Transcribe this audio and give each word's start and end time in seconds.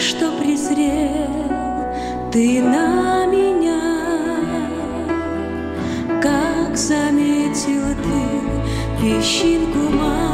что 0.00 0.30
презрел 0.30 1.50
ты 2.30 2.62
на 2.62 3.26
меня, 3.26 3.80
как 6.22 6.76
заметил 6.76 7.82
ты 8.04 9.02
песчинку 9.02 9.90
малую 9.92 10.27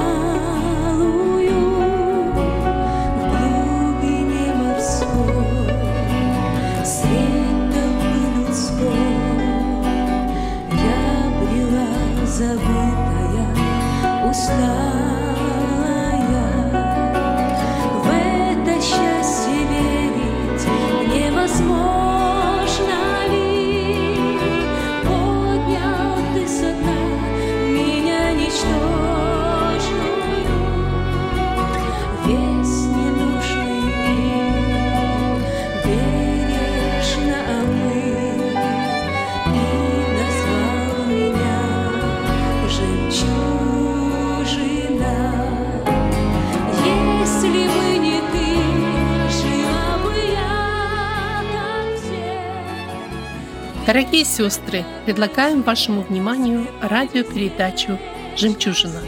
Дорогие 53.95 54.25
сестры, 54.25 54.85
предлагаем 55.07 55.63
вашему 55.63 56.03
вниманию 56.03 56.67
радиопередачу 56.83 57.97
«Жемчужина», 58.37 59.01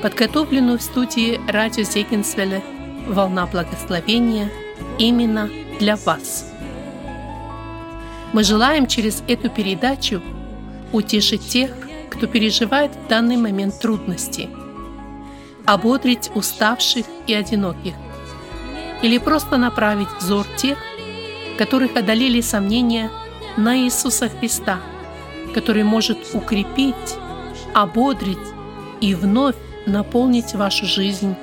подготовленную 0.00 0.78
в 0.78 0.82
студии 0.82 1.38
радио 1.50 1.82
Зегенсвелле 1.82 2.64
«Волна 3.06 3.46
благословения» 3.46 4.50
именно 4.98 5.50
для 5.78 5.96
вас. 5.96 6.50
Мы 8.32 8.42
желаем 8.42 8.86
через 8.86 9.22
эту 9.28 9.50
передачу 9.50 10.22
утешить 10.92 11.46
тех, 11.46 11.70
кто 12.08 12.26
переживает 12.26 12.92
в 12.96 13.08
данный 13.08 13.36
момент 13.36 13.80
трудности, 13.80 14.48
ободрить 15.66 16.30
уставших 16.34 17.04
и 17.26 17.34
одиноких, 17.34 17.92
или 19.02 19.18
просто 19.18 19.58
направить 19.58 20.08
взор 20.18 20.46
тех, 20.56 20.78
которых 21.58 21.96
одолели 21.96 22.40
сомнения 22.40 23.10
на 23.56 23.78
Иисуса 23.78 24.28
Христа, 24.28 24.78
который 25.54 25.84
может 25.84 26.18
укрепить, 26.32 27.16
ободрить 27.74 28.38
и 29.00 29.14
вновь 29.14 29.56
наполнить 29.86 30.54
вашу 30.54 30.86
жизнь 30.86 31.34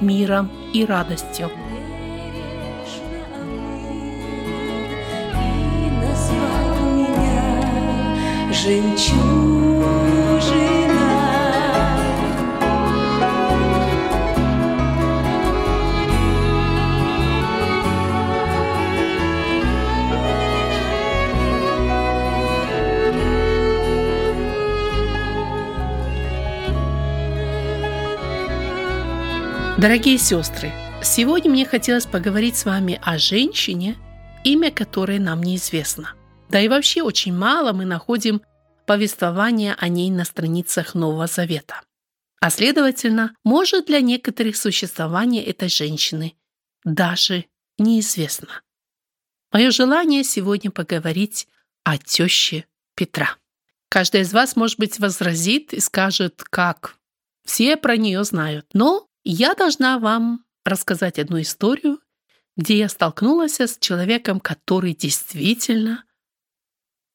миром 0.00 0.50
и 0.72 0.84
радостью. 0.84 1.50
И 8.68 9.45
Дорогие 29.78 30.16
сестры, 30.16 30.72
сегодня 31.02 31.50
мне 31.50 31.66
хотелось 31.66 32.06
поговорить 32.06 32.56
с 32.56 32.64
вами 32.64 32.98
о 33.02 33.18
женщине, 33.18 33.98
имя 34.42 34.70
которой 34.70 35.18
нам 35.18 35.42
неизвестно. 35.42 36.14
Да 36.48 36.58
и 36.58 36.68
вообще 36.68 37.02
очень 37.02 37.34
мало 37.34 37.74
мы 37.74 37.84
находим 37.84 38.40
повествования 38.86 39.76
о 39.78 39.88
ней 39.88 40.10
на 40.10 40.24
страницах 40.24 40.94
Нового 40.94 41.26
Завета. 41.26 41.82
А 42.40 42.48
следовательно, 42.48 43.34
может 43.44 43.84
для 43.84 44.00
некоторых 44.00 44.56
существование 44.56 45.44
этой 45.44 45.68
женщины 45.68 46.32
даже 46.82 47.44
неизвестно. 47.76 48.62
Мое 49.52 49.70
желание 49.72 50.24
сегодня 50.24 50.70
поговорить 50.70 51.48
о 51.84 51.98
теще 51.98 52.64
Петра. 52.94 53.36
Каждый 53.90 54.22
из 54.22 54.32
вас, 54.32 54.56
может 54.56 54.78
быть, 54.78 54.98
возразит 54.98 55.74
и 55.74 55.80
скажет, 55.80 56.42
как. 56.44 56.96
Все 57.44 57.76
про 57.76 57.98
нее 57.98 58.24
знают. 58.24 58.66
Но 58.72 59.05
я 59.32 59.54
должна 59.54 59.98
вам 59.98 60.44
рассказать 60.64 61.18
одну 61.18 61.40
историю, 61.40 62.00
где 62.56 62.78
я 62.78 62.88
столкнулась 62.88 63.60
с 63.60 63.76
человеком, 63.78 64.38
который 64.38 64.94
действительно 64.94 66.04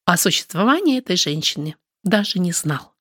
о 0.04 0.16
существовании 0.16 0.98
этой 0.98 1.16
женщины 1.16 1.76
даже 2.04 2.38
не 2.38 2.52
знал. 2.52 2.92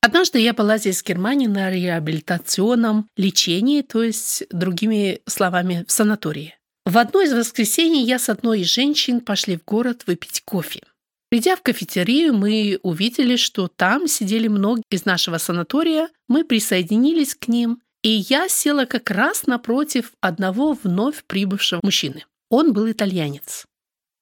Однажды 0.00 0.38
я 0.38 0.52
была 0.52 0.78
здесь 0.78 1.02
в 1.02 1.06
Германии 1.06 1.46
на 1.46 1.70
реабилитационном 1.70 3.08
лечении, 3.16 3.82
то 3.82 4.02
есть, 4.02 4.44
другими 4.50 5.20
словами, 5.26 5.84
в 5.86 5.92
санатории. 5.92 6.56
В 6.84 6.98
одно 6.98 7.20
из 7.20 7.32
воскресений 7.32 8.04
я 8.04 8.18
с 8.18 8.28
одной 8.28 8.60
из 8.60 8.66
женщин 8.66 9.20
пошли 9.20 9.56
в 9.56 9.64
город 9.64 10.04
выпить 10.06 10.42
кофе. 10.44 10.82
Придя 11.30 11.56
в 11.56 11.62
кафетерию, 11.62 12.34
мы 12.34 12.78
увидели, 12.82 13.36
что 13.36 13.66
там 13.68 14.06
сидели 14.06 14.48
многие 14.48 14.84
из 14.90 15.04
нашего 15.04 15.38
санатория, 15.38 16.08
мы 16.28 16.44
присоединились 16.44 17.34
к 17.34 17.48
ним, 17.48 17.80
и 18.02 18.10
я 18.10 18.48
села 18.48 18.84
как 18.84 19.10
раз 19.10 19.46
напротив 19.46 20.12
одного 20.20 20.72
вновь 20.74 21.24
прибывшего 21.24 21.80
мужчины. 21.82 22.24
Он 22.50 22.72
был 22.72 22.90
итальянец. 22.90 23.66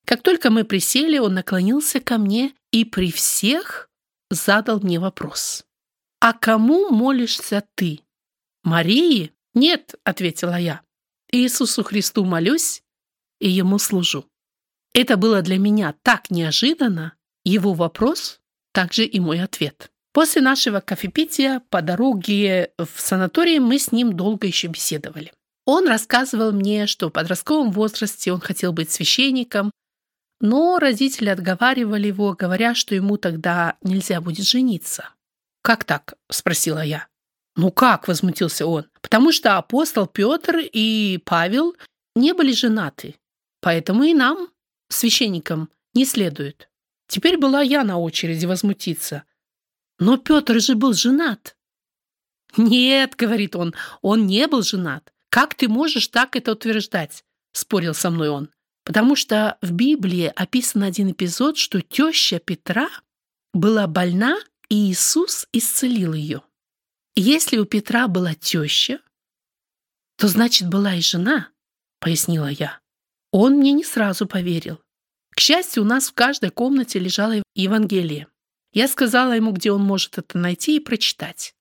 Как 0.07 0.23
только 0.23 0.51
мы 0.51 0.65
присели, 0.65 1.19
он 1.19 1.35
наклонился 1.35 2.01
ко 2.01 2.19
мне 2.19 2.55
и 2.71 2.85
при 2.85 3.11
всех 3.11 3.89
задал 4.31 4.81
мне 4.81 5.01
вопрос. 5.01 5.65
«А 6.21 6.33
кому 6.33 6.91
молишься 6.91 7.65
ты? 7.75 8.01
Марии?» 8.63 9.33
«Нет»,— 9.55 9.95
ответила 10.05 10.59
я. 10.59 10.83
«Иисусу 11.33 11.83
Христу 11.83 12.25
молюсь 12.25 12.83
и 13.41 13.49
Ему 13.49 13.79
служу». 13.79 14.27
Это 14.93 15.17
было 15.17 15.43
для 15.43 15.59
меня 15.59 15.95
так 16.03 16.31
неожиданно, 16.31 17.15
его 17.45 17.75
вопрос, 17.75 18.41
также 18.73 19.05
и 19.05 19.21
мой 19.21 19.41
ответ. 19.41 19.91
После 20.13 20.43
нашего 20.43 20.81
кофепития 20.81 21.63
по 21.71 21.83
дороге 21.83 22.73
в 22.79 23.01
санаторий 23.01 23.59
мы 23.61 23.79
с 23.79 23.93
ним 23.93 24.17
долго 24.17 24.47
еще 24.47 24.67
беседовали. 24.67 25.33
Он 25.67 25.87
рассказывал 25.87 26.53
мне, 26.53 26.87
что 26.87 27.09
в 27.09 27.13
подростковом 27.13 27.71
возрасте 27.71 28.33
он 28.33 28.41
хотел 28.41 28.73
быть 28.73 28.91
священником, 28.91 29.71
но 30.41 30.79
родители 30.79 31.29
отговаривали 31.29 32.09
его, 32.09 32.35
говоря, 32.35 32.75
что 32.75 32.95
ему 32.95 33.19
тогда 33.19 33.77
нельзя 33.83 34.21
будет 34.21 34.47
жениться. 34.47 35.11
«Как 35.63 35.85
так?»– 35.85 36.15
спросила 36.31 36.83
я. 36.83 37.07
«Ну 37.57 37.71
как?»– 37.71 38.09
возмутился 38.09 38.67
он. 38.67 38.87
«Потому 39.03 39.33
что 39.33 39.59
апостол 39.59 40.07
Петр 40.07 40.59
и 40.61 41.21
Павел 41.25 41.77
не 42.17 42.33
были 42.33 42.53
женаты, 42.53 43.17
поэтому 43.61 44.05
и 44.05 44.15
нам, 44.15 44.49
священникам, 44.89 45.69
не 45.95 46.05
следует». 46.05 46.69
Теперь 47.07 47.37
была 47.37 47.61
я 47.61 47.85
на 47.85 47.99
очереди 47.99 48.47
возмутиться. 48.47 49.25
«Но 50.01 50.17
Петр 50.17 50.61
же 50.61 50.75
был 50.75 50.93
женат». 50.95 51.57
«Нет»,— 52.57 53.15
говорит 53.17 53.55
он,— 53.55 53.75
«он 54.03 54.27
не 54.27 54.49
был 54.49 54.63
женат. 54.63 55.13
Как 55.29 55.55
ты 55.55 55.69
можешь 55.69 56.09
так 56.09 56.35
это 56.35 56.53
утверждать?»— 56.53 57.25
спорил 57.53 57.95
со 57.95 58.11
мной 58.11 58.31
он. 58.31 58.51
Потому 58.85 59.15
что 59.15 59.57
в 59.63 59.73
Библии 59.73 60.33
описан 60.35 60.83
один 60.83 61.13
эпизод, 61.13 61.57
что 61.59 61.81
теща 61.81 62.41
Петра 62.41 62.89
была 63.53 63.87
больна, 63.87 64.37
и 64.69 64.91
Иисус 64.91 65.47
исцелил 65.53 66.13
ее. 66.13 66.43
Если 67.15 67.59
у 67.59 67.65
Петра 67.67 68.09
была 68.09 68.35
теща, 68.35 69.01
то 70.17 70.29
значит 70.29 70.69
была 70.69 70.95
и 70.95 71.01
жена, 71.01 71.51
пояснила 71.99 72.49
я. 72.49 72.81
Он 73.33 73.55
мне 73.59 73.73
не 73.73 73.85
сразу 73.85 74.27
поверил. 74.27 74.81
К 75.35 75.41
счастью, 75.41 75.83
у 75.83 75.87
нас 75.87 76.09
в 76.09 76.15
каждой 76.15 76.51
комнате 76.51 76.99
лежало 76.99 77.43
Евангелие. 77.55 78.27
Я 78.73 78.89
сказала 78.89 79.33
ему, 79.33 79.53
где 79.53 79.73
он 79.73 79.83
может 79.83 80.19
это 80.19 80.39
найти 80.39 80.77
и 80.77 80.81
прочитать. 80.81 81.55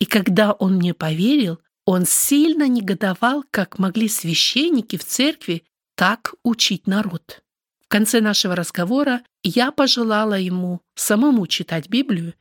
И 0.00 0.06
когда 0.06 0.52
он 0.52 0.76
мне 0.76 0.92
поверил, 0.92 1.60
он 1.84 2.06
сильно 2.06 2.66
негодовал, 2.66 3.44
как 3.50 3.78
могли 3.78 4.08
священники 4.08 4.96
в 4.96 5.04
церкви 5.04 5.64
так 5.94 6.34
учить 6.42 6.86
народ. 6.86 7.42
В 7.80 7.88
конце 7.88 8.20
нашего 8.20 8.56
разговора 8.56 9.22
я 9.42 9.70
пожелала 9.70 10.34
ему 10.34 10.80
самому 10.94 11.46
читать 11.46 11.88
Библию 11.88 12.34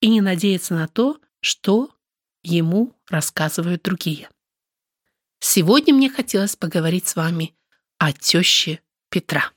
и 0.00 0.08
не 0.08 0.20
надеяться 0.20 0.74
на 0.74 0.86
то, 0.86 1.18
что 1.40 1.90
ему 2.42 2.94
рассказывают 3.08 3.82
другие. 3.82 4.28
Сегодня 5.40 5.92
мне 5.94 6.08
хотелось 6.08 6.54
поговорить 6.54 7.08
с 7.08 7.16
вами 7.16 7.54
о 7.98 8.12
теще 8.12 8.80
Петра. 9.10 9.50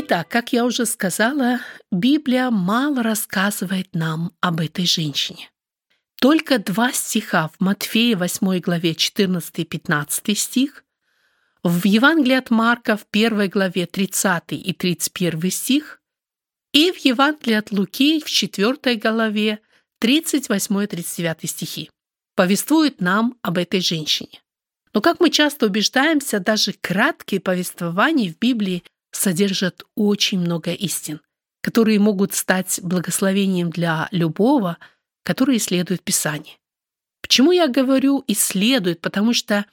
Итак, 0.00 0.28
как 0.28 0.52
я 0.52 0.64
уже 0.64 0.86
сказала, 0.86 1.58
Библия 1.90 2.50
мало 2.50 3.02
рассказывает 3.02 3.96
нам 3.96 4.30
об 4.40 4.60
этой 4.60 4.86
женщине. 4.86 5.50
Только 6.20 6.60
два 6.60 6.92
стиха 6.92 7.48
в 7.48 7.58
Матфея 7.58 8.16
8 8.16 8.60
главе 8.60 8.94
14 8.94 9.58
и 9.58 9.64
15 9.64 10.38
стих, 10.38 10.84
в 11.64 11.84
Евангелии 11.84 12.36
от 12.36 12.50
Марка 12.50 12.96
в 12.96 13.08
1 13.10 13.48
главе 13.48 13.86
30 13.86 14.52
и 14.52 14.72
31 14.72 15.50
стих 15.50 16.00
и 16.72 16.92
в 16.92 16.98
Евангелии 16.98 17.56
от 17.56 17.72
Луки 17.72 18.22
в 18.24 18.30
4 18.30 18.94
главе 18.98 19.58
38 19.98 20.84
и 20.84 20.86
39 20.86 21.50
стихи 21.50 21.90
повествуют 22.36 23.00
нам 23.00 23.36
об 23.42 23.58
этой 23.58 23.80
женщине. 23.80 24.40
Но, 24.94 25.00
как 25.00 25.18
мы 25.18 25.30
часто 25.30 25.66
убеждаемся, 25.66 26.38
даже 26.38 26.72
краткие 26.72 27.40
повествования 27.40 28.32
в 28.32 28.38
Библии 28.38 28.84
содержат 29.18 29.84
очень 29.94 30.40
много 30.40 30.72
истин, 30.72 31.20
которые 31.62 31.98
могут 31.98 32.34
стать 32.34 32.80
благословением 32.82 33.70
для 33.70 34.08
любого, 34.10 34.78
который 35.24 35.56
исследует 35.56 36.02
Писание. 36.02 36.56
Почему 37.20 37.52
я 37.52 37.68
говорю 37.68 38.24
«исследует»? 38.26 39.00
Потому 39.00 39.34
что 39.34 39.66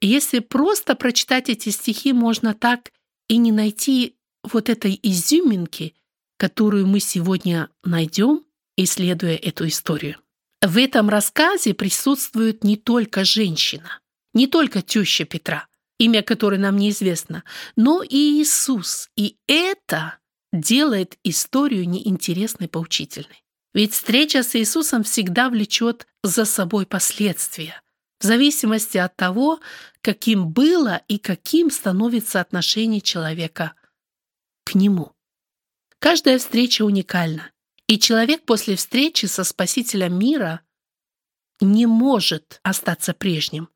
если 0.00 0.38
просто 0.40 0.94
прочитать 0.94 1.48
эти 1.48 1.70
стихи, 1.70 2.12
можно 2.12 2.54
так 2.54 2.92
и 3.28 3.38
не 3.38 3.50
найти 3.50 4.16
вот 4.42 4.68
этой 4.68 4.98
изюминки, 5.02 5.94
которую 6.36 6.86
мы 6.86 7.00
сегодня 7.00 7.70
найдем, 7.84 8.44
исследуя 8.76 9.36
эту 9.36 9.66
историю. 9.68 10.16
В 10.60 10.76
этом 10.78 11.08
рассказе 11.08 11.74
присутствует 11.74 12.62
не 12.62 12.76
только 12.76 13.24
женщина, 13.24 14.00
не 14.34 14.46
только 14.46 14.82
теща 14.82 15.24
Петра, 15.24 15.66
имя 16.02 16.22
которой 16.22 16.58
нам 16.58 16.76
неизвестно, 16.76 17.44
но 17.76 18.02
и 18.02 18.40
Иисус. 18.40 19.08
И 19.16 19.36
это 19.46 20.18
делает 20.52 21.16
историю 21.22 21.88
неинтересной, 21.88 22.68
поучительной. 22.68 23.44
Ведь 23.72 23.92
встреча 23.92 24.42
с 24.42 24.54
Иисусом 24.56 25.04
всегда 25.04 25.48
влечет 25.48 26.06
за 26.22 26.44
собой 26.44 26.86
последствия, 26.86 27.80
в 28.18 28.24
зависимости 28.24 28.98
от 28.98 29.16
того, 29.16 29.60
каким 30.00 30.48
было 30.48 31.00
и 31.08 31.18
каким 31.18 31.70
становится 31.70 32.40
отношение 32.40 33.00
человека 33.00 33.74
к 34.64 34.74
Нему. 34.74 35.12
Каждая 36.00 36.38
встреча 36.38 36.82
уникальна, 36.82 37.50
и 37.86 37.98
человек 37.98 38.44
после 38.44 38.74
встречи 38.74 39.26
со 39.26 39.44
Спасителем 39.44 40.18
мира 40.18 40.60
не 41.60 41.86
может 41.86 42.60
остаться 42.64 43.14
прежним. 43.14 43.68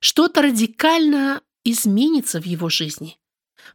Что-то 0.00 0.42
радикально 0.42 1.42
изменится 1.64 2.40
в 2.40 2.44
его 2.46 2.68
жизни, 2.68 3.18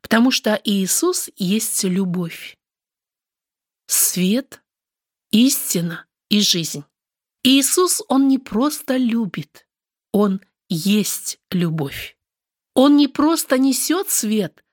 потому 0.01 0.31
что 0.31 0.59
Иисус 0.63 1.29
есть 1.35 1.83
любовь, 1.83 2.57
свет, 3.87 4.63
истина 5.31 6.05
и 6.29 6.41
жизнь. 6.41 6.83
Иисус, 7.43 8.01
Он 8.07 8.27
не 8.27 8.39
просто 8.39 8.97
любит, 8.97 9.67
Он 10.11 10.41
есть 10.69 11.39
любовь. 11.51 12.17
Он 12.75 12.97
не 12.97 13.07
просто 13.07 13.57
несет 13.57 14.09
свет, 14.09 14.63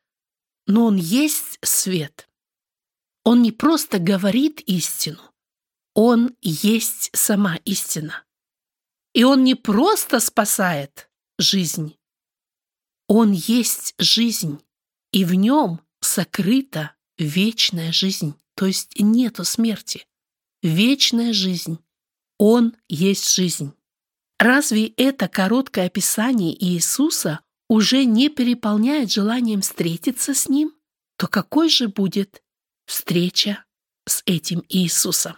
но 0.67 0.87
Он 0.87 0.97
есть 0.97 1.59
свет. 1.63 2.29
Он 3.25 3.43
не 3.43 3.53
просто 3.53 3.99
говорит 3.99 4.61
истину, 4.61 5.23
Он 5.95 6.35
есть 6.41 7.11
сама 7.13 7.57
истина. 7.65 8.25
И 9.13 9.25
Он 9.25 9.45
не 9.45 9.55
просто 9.55 10.21
спасает 10.21 11.11
жизнь, 11.39 11.99
он 13.11 13.33
есть 13.33 13.97
жизнь, 13.99 14.61
и 15.11 15.25
в 15.25 15.35
нем 15.35 15.81
сокрыта 16.01 16.95
вечная 17.19 17.91
жизнь, 17.91 18.37
то 18.55 18.67
есть 18.67 19.01
нету 19.01 19.43
смерти. 19.43 20.07
Вечная 20.63 21.33
жизнь. 21.33 21.81
Он 22.39 22.77
есть 22.89 23.35
жизнь. 23.35 23.73
Разве 24.39 24.87
это 24.87 25.27
короткое 25.27 25.87
описание 25.87 26.55
Иисуса 26.65 27.41
уже 27.69 28.05
не 28.05 28.29
переполняет 28.29 29.11
желанием 29.11 29.63
встретиться 29.63 30.33
с 30.33 30.49
Ним? 30.49 30.73
То 31.17 31.27
какой 31.27 31.69
же 31.69 31.89
будет 31.89 32.45
встреча 32.87 33.65
с 34.07 34.23
этим 34.25 34.65
Иисусом? 34.69 35.35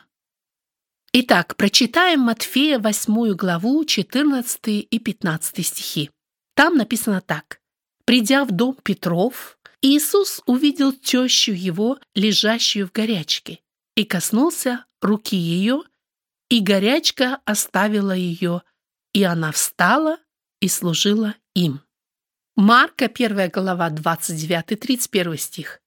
Итак, 1.14 1.56
прочитаем 1.56 2.20
Матфея 2.20 2.78
8 2.78 3.32
главу 3.32 3.82
14 3.86 4.60
и 4.66 4.98
15 4.98 5.66
стихи. 5.66 6.10
Там 6.54 6.76
написано 6.76 7.22
так. 7.22 7.61
Придя 8.04 8.44
в 8.44 8.50
дом 8.50 8.76
Петров, 8.82 9.58
Иисус 9.80 10.42
увидел 10.46 10.92
тещу 10.92 11.52
его, 11.52 11.98
лежащую 12.14 12.86
в 12.86 12.92
горячке, 12.92 13.60
и 13.96 14.04
коснулся 14.04 14.84
руки 15.00 15.36
ее, 15.36 15.82
и 16.48 16.60
горячка 16.60 17.40
оставила 17.44 18.12
ее, 18.12 18.62
и 19.12 19.22
она 19.22 19.52
встала 19.52 20.18
и 20.60 20.68
служила 20.68 21.34
им. 21.54 21.80
Марка, 22.54 23.06
1 23.06 23.50
глава, 23.50 23.90
29-31 23.90 25.36
стих. 25.36 25.80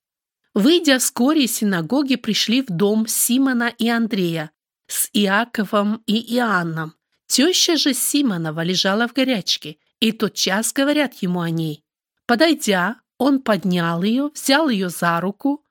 Выйдя 0.53 0.99
вскоре 0.99 1.45
из 1.45 1.55
синагоги, 1.57 2.15
пришли 2.15 2.61
в 2.61 2.67
дом 2.67 3.07
Симона 3.07 3.73
и 3.77 3.87
Андрея 3.87 4.51
с 4.87 5.09
Иаковом 5.13 6.01
и 6.05 6.35
Иоанном. 6.35 6.95
Теща 7.27 7.77
же 7.77 7.93
Симонова 7.93 8.63
лежала 8.63 9.07
в 9.07 9.13
горячке, 9.13 9.77
и 9.99 10.11
тот 10.11 10.33
час 10.33 10.73
говорят 10.73 11.15
ему 11.15 11.41
о 11.41 11.49
ней. 11.49 11.84
Подойдя, 12.27 13.01
он 13.17 13.41
поднял 13.41 14.03
ее, 14.03 14.31
взял 14.33 14.69
ее 14.69 14.89
за 14.89 15.19
руку, 15.21 15.63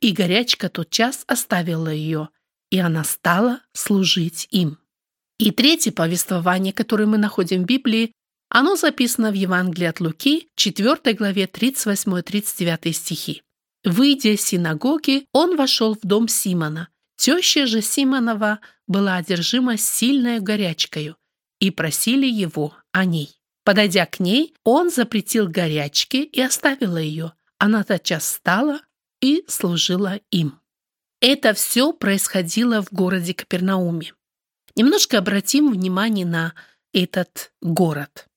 и 0.00 0.12
горячка 0.12 0.68
тотчас 0.68 1.24
оставила 1.26 1.88
ее, 1.88 2.28
и 2.70 2.78
она 2.78 3.04
стала 3.04 3.60
служить 3.72 4.48
им. 4.50 4.78
И 5.38 5.50
третье 5.50 5.92
повествование, 5.92 6.72
которое 6.72 7.06
мы 7.06 7.18
находим 7.18 7.62
в 7.62 7.66
Библии, 7.66 8.12
оно 8.48 8.76
записано 8.76 9.30
в 9.30 9.34
Евангелии 9.34 9.86
от 9.86 10.00
Луки, 10.00 10.48
4 10.54 11.14
главе 11.14 11.44
38-39 11.46 12.92
стихи. 12.92 13.42
Выйдя 13.84 14.30
из 14.30 14.42
синагоги, 14.42 15.26
он 15.32 15.56
вошел 15.56 15.94
в 15.94 16.00
дом 16.06 16.28
Симона. 16.28 16.88
Теща 17.16 17.66
же 17.66 17.82
Симонова 17.82 18.60
была 18.86 19.16
одержима 19.16 19.76
сильной 19.76 20.40
горячкою, 20.40 21.16
и 21.58 21.70
просили 21.70 22.26
его 22.26 22.74
о 22.92 23.04
ней. 23.04 23.36
Подойдя 23.64 24.04
к 24.04 24.20
ней, 24.20 24.54
он 24.62 24.90
запретил 24.90 25.48
горячке 25.48 26.22
и 26.22 26.40
оставила 26.40 26.98
ее. 26.98 27.32
Она 27.58 27.82
тотчас 27.82 28.24
встала 28.24 28.80
и 29.20 29.42
служила 29.48 30.20
им. 30.30 30.60
Это 31.20 31.54
все 31.54 31.94
происходило 31.94 32.82
в 32.82 32.92
городе 32.92 33.32
Капернауме. 33.32 34.12
Немножко 34.76 35.18
обратим 35.18 35.72
внимание 35.72 36.26
на 36.26 36.52
этот 36.92 37.52
город. 37.62 38.28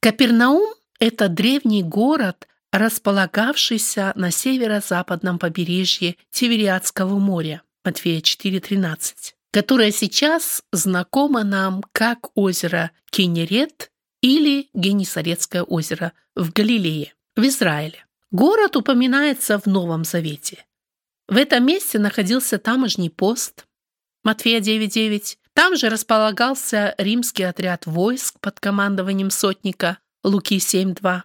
Капернаум– 0.00 0.74
это 1.00 1.28
древний 1.28 1.82
город, 1.82 2.46
располагавшийся 2.72 4.12
на 4.14 4.30
северо-западном 4.30 5.38
побережье 5.38 6.16
Тивериадского 6.30 7.18
моря, 7.18 7.62
Матфея 7.84 8.20
4.13, 8.20 9.34
которое 9.52 9.90
сейчас 9.90 10.62
знакомо 10.72 11.44
нам 11.44 11.82
как 11.92 12.36
озеро 12.36 12.90
Кенерет 13.10 13.90
или 14.22 14.68
Генисарецкое 14.74 15.62
озеро 15.62 16.12
в 16.34 16.52
Галилее, 16.52 17.14
в 17.36 17.42
Израиле. 17.46 18.04
Город 18.30 18.76
упоминается 18.76 19.58
в 19.58 19.66
Новом 19.66 20.04
Завете. 20.04 20.64
В 21.28 21.36
этом 21.36 21.64
месте 21.64 21.98
находился 21.98 22.58
тамошний 22.58 23.10
пост 23.10 23.66
Матфея 24.22 24.60
9.9. 24.60 25.38
Там 25.54 25.76
же 25.76 25.88
располагался 25.88 26.94
римский 26.98 27.44
отряд 27.44 27.86
войск 27.86 28.38
под 28.40 28.60
командованием 28.60 29.30
сотника 29.30 29.98
Луки 30.22 30.58
7.2. 30.58 31.22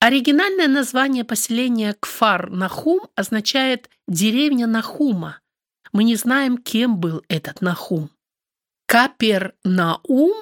Оригинальное 0.00 0.68
название 0.68 1.24
поселения 1.24 1.96
Кфар-Нахум 1.98 3.08
означает 3.16 3.90
«деревня 4.06 4.66
Нахума». 4.66 5.40
Мы 5.92 6.04
не 6.04 6.14
знаем, 6.14 6.58
кем 6.58 6.98
был 6.98 7.24
этот 7.28 7.60
Нахум. 7.62 8.10
Капер-Наум 8.86 10.34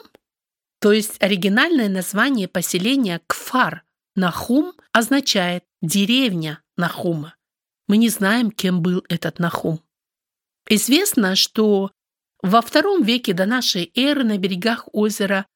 то 0.80 0.92
есть 0.92 1.16
оригинальное 1.20 1.88
название 1.88 2.48
поселения 2.48 3.20
Кфар 3.26 3.82
Нахум 4.14 4.74
означает 4.92 5.64
«деревня 5.82 6.62
Нахума». 6.76 7.34
Мы 7.88 7.98
не 7.98 8.08
знаем, 8.08 8.50
кем 8.50 8.82
был 8.82 9.04
этот 9.08 9.38
Нахум. 9.38 9.80
Известно, 10.68 11.36
что 11.36 11.92
во 12.42 12.60
втором 12.60 13.02
веке 13.02 13.32
до 13.32 13.46
нашей 13.46 13.90
эры 13.94 14.24
на 14.24 14.38
берегах 14.38 14.88
озера 14.92 15.46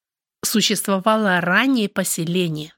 существовало 0.43 1.41
раннее 1.41 1.89
поселение. 1.89 2.73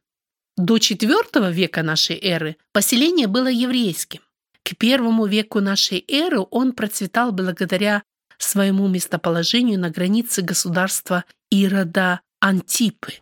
До 0.56 0.76
IV 0.76 1.52
века 1.52 1.82
нашей 1.82 2.18
эры 2.18 2.56
поселение 2.72 3.26
было 3.26 3.48
еврейским. 3.48 4.20
К 4.64 4.76
первому 4.76 5.26
веку 5.26 5.60
нашей 5.60 6.04
эры 6.08 6.40
он 6.50 6.72
процветал 6.72 7.32
благодаря 7.32 8.02
своему 8.38 8.88
местоположению 8.88 9.78
на 9.78 9.90
границе 9.90 10.42
государства 10.42 11.24
Ирода 11.50 12.20
Антипы. 12.42 13.14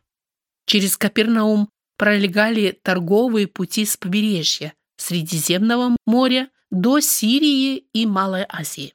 Через 0.66 0.96
Капернаум 0.96 1.68
пролегали 1.98 2.78
торговые 2.82 3.46
пути 3.46 3.84
с 3.84 3.98
побережья 3.98 4.72
Средиземного 4.96 5.94
моря 6.06 6.48
до 6.70 7.00
Сирии 7.00 7.84
и 7.92 8.06
Малой 8.06 8.46
Азии. 8.48 8.94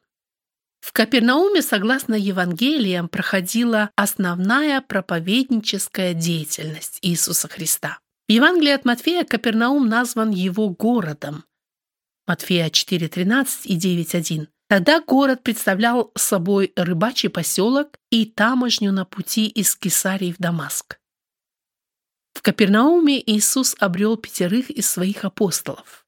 В 0.81 0.93
Капернауме, 0.93 1.61
согласно 1.61 2.15
Евангелиям, 2.15 3.07
проходила 3.07 3.91
основная 3.95 4.81
проповедническая 4.81 6.15
деятельность 6.15 6.97
Иисуса 7.03 7.47
Христа. 7.47 7.99
В 8.27 8.31
Евангелии 8.31 8.71
от 8.71 8.83
Матфея 8.83 9.25
Капернаум 9.25 9.87
назван 9.87 10.31
его 10.31 10.69
городом. 10.69 11.43
Матфея 12.25 12.69
4.13 12.69 13.65
и 13.65 13.77
9.1. 13.77 14.47
Тогда 14.67 14.99
город 14.99 15.43
представлял 15.43 16.11
собой 16.15 16.73
рыбачий 16.75 17.29
поселок 17.29 17.99
и 18.09 18.25
таможню 18.25 18.91
на 18.91 19.05
пути 19.05 19.47
из 19.47 19.75
Кесарии 19.75 20.31
в 20.31 20.37
Дамаск. 20.39 20.99
В 22.33 22.41
Капернауме 22.41 23.21
Иисус 23.31 23.75
обрел 23.79 24.17
пятерых 24.17 24.69
из 24.69 24.89
своих 24.89 25.23
апостолов. 25.23 26.05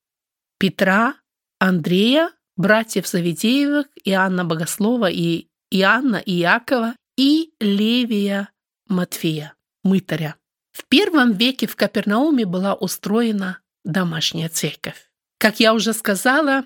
Петра, 0.58 1.16
Андрея, 1.60 2.32
братьев 2.56 3.08
Завидеевых, 3.08 3.88
Иоанна 4.04 4.44
Богослова 4.44 5.10
и 5.10 5.48
Иоанна 5.70 6.18
и 6.18 6.42
Иакова 6.42 6.96
и 7.16 7.54
Левия 7.60 8.50
Матфея, 8.88 9.54
мытаря. 9.84 10.36
В 10.72 10.86
первом 10.86 11.34
веке 11.34 11.68
в 11.68 11.76
Капернауме 11.76 12.46
была 12.46 12.74
устроена 12.74 13.60
домашняя 13.84 14.50
церковь. 14.50 15.10
Как 15.40 15.60
я 15.60 15.74
уже 15.74 15.94
сказала, 15.94 16.66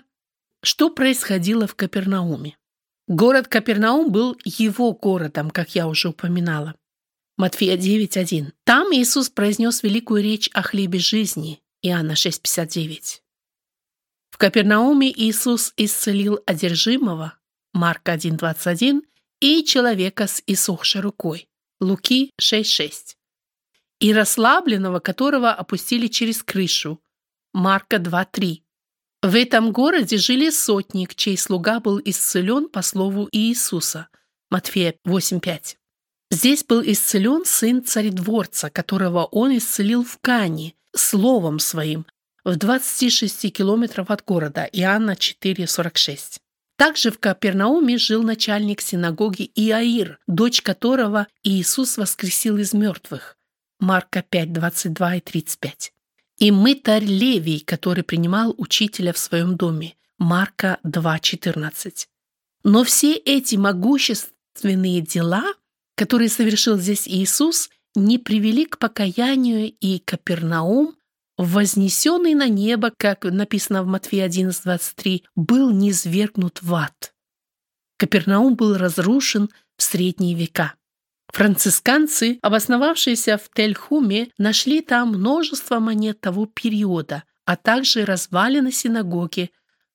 что 0.64 0.90
происходило 0.90 1.68
в 1.68 1.76
Капернауме? 1.76 2.58
Город 3.08 3.48
Капернаум 3.48 4.12
был 4.12 4.38
его 4.46 4.94
городом, 4.94 5.50
как 5.50 5.76
я 5.76 5.88
уже 5.88 6.10
упоминала. 6.10 6.76
Матфея 7.38 7.76
9.1. 7.76 8.54
Там 8.64 8.94
Иисус 8.94 9.30
произнес 9.30 9.84
великую 9.84 10.24
речь 10.24 10.50
о 10.54 10.62
хлебе 10.62 11.00
жизни. 11.00 11.60
Иоанна 11.82 12.12
6.59. 12.12 13.22
В 14.30 14.38
Капернауме 14.38 15.12
Иисус 15.12 15.74
исцелил 15.78 16.40
одержимого. 16.46 17.34
Марка 17.74 18.14
1.21 18.14 19.02
и 19.40 19.64
человека 19.64 20.28
с 20.28 20.44
иссохшей 20.46 21.02
рукой. 21.02 21.50
Луки 21.80 22.32
6.6. 22.40 23.16
И 24.00 24.14
расслабленного, 24.14 25.00
которого 25.00 25.52
опустили 25.52 26.08
через 26.08 26.44
крышу. 26.44 27.02
Марка 27.54 27.98
2.3. 27.98 28.61
В 29.24 29.36
этом 29.36 29.72
городе 29.72 30.18
жили 30.18 30.50
сотник, 30.50 31.14
чей 31.14 31.38
слуга 31.38 31.80
был 31.80 32.02
исцелен 32.04 32.68
по 32.70 32.82
слову 32.82 33.30
Иисуса. 33.32 34.08
Матфея 34.50 34.96
8.5. 35.08 35.76
Здесь 36.32 36.64
был 36.64 36.82
исцелен 36.82 37.46
сын 37.46 37.84
царедворца, 37.84 38.72
которого 38.72 39.26
он 39.26 39.56
исцелил 39.56 40.04
в 40.04 40.18
Кане, 40.22 40.74
словом 40.96 41.60
своим, 41.60 42.08
в 42.44 42.56
26 42.56 43.54
километров 43.54 44.10
от 44.10 44.26
города, 44.26 44.68
Иоанна 44.72 45.12
4,46. 45.12 46.40
Также 46.76 47.12
в 47.12 47.20
Капернауме 47.20 48.00
жил 48.00 48.24
начальник 48.24 48.82
синагоги 48.82 49.52
Иаир, 49.54 50.20
дочь 50.26 50.64
которого 50.64 51.28
Иисус 51.44 51.98
воскресил 51.98 52.58
из 52.58 52.74
мертвых. 52.74 53.38
Марка 53.80 54.24
5, 54.24 54.52
22 54.52 55.16
и 55.16 55.20
35. 55.20 55.94
И 56.42 56.52
мытарь 56.52 57.06
Левий, 57.06 57.62
который 57.62 58.04
принимал 58.04 58.54
учителя 58.58 59.14
в 59.14 59.18
своем 59.18 59.56
доме. 59.56 59.96
Марка 60.18 60.80
2, 60.84 61.20
14. 61.20 62.10
Но 62.64 62.84
все 62.84 63.14
эти 63.16 63.56
могущественные 63.56 65.02
дела 65.02 65.44
которые 66.02 66.30
совершил 66.30 66.80
здесь 66.80 67.08
Иисус, 67.08 67.70
не 67.94 68.18
привели 68.18 68.66
к 68.66 68.80
покаянию, 68.80 69.72
и 69.72 70.00
Капернаум, 70.00 70.96
вознесенный 71.38 72.34
на 72.34 72.48
небо, 72.48 72.92
как 72.98 73.24
написано 73.26 73.84
в 73.84 73.86
Матфея 73.86 74.28
11.23, 74.28 75.22
был 75.36 75.70
низвергнут 75.70 76.64
в 76.64 76.74
ад. 76.74 77.14
Капернаум 77.98 78.56
был 78.56 78.78
разрушен 78.78 79.52
в 79.78 79.84
средние 79.84 80.36
века. 80.36 80.74
Францисканцы, 81.32 82.40
обосновавшиеся 82.42 83.38
в 83.38 83.50
Тель-Хуме, 83.56 84.32
нашли 84.38 84.82
там 84.82 85.10
множество 85.10 85.80
монет 85.80 86.20
того 86.20 86.46
периода, 86.46 87.24
а 87.46 87.56
также 87.56 88.06
развалины 88.06 88.72
синагоги, 88.72 89.52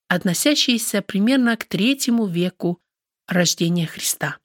относящиеся 0.09 1.03
примерно 1.03 1.57
к 1.57 1.65
третьему 1.65 2.27
веку 2.27 2.81
рождения 3.29 3.87
Христа. 3.87 4.39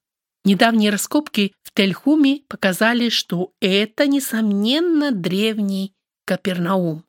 Недавние 0.44 0.90
раскопки 0.90 1.54
в 1.62 1.72
Тельхуме 1.74 2.42
показали, 2.48 3.10
что 3.10 3.54
это, 3.62 4.08
несомненно, 4.08 5.12
древний 5.12 5.94
Капернаум. 6.26 7.06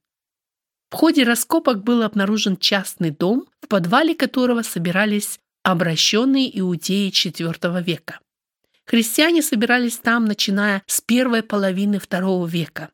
В 0.91 0.95
ходе 0.95 1.25
раскопок 1.25 1.83
был 1.83 2.03
обнаружен 2.03 2.59
частный 2.59 3.11
дом, 3.11 3.47
в 3.63 3.69
подвале 3.69 4.15
которого 4.15 4.61
собирались 4.61 5.41
обращенные 5.63 6.59
иудеи 6.59 7.11
IV 7.11 7.83
века. 7.83 8.21
Христиане 8.87 9.43
собирались 9.43 9.99
там, 9.99 10.25
начиная 10.25 10.83
с 10.87 11.01
первой 11.01 11.43
половины 11.43 11.97
II 11.97 12.49
века. 12.49 12.91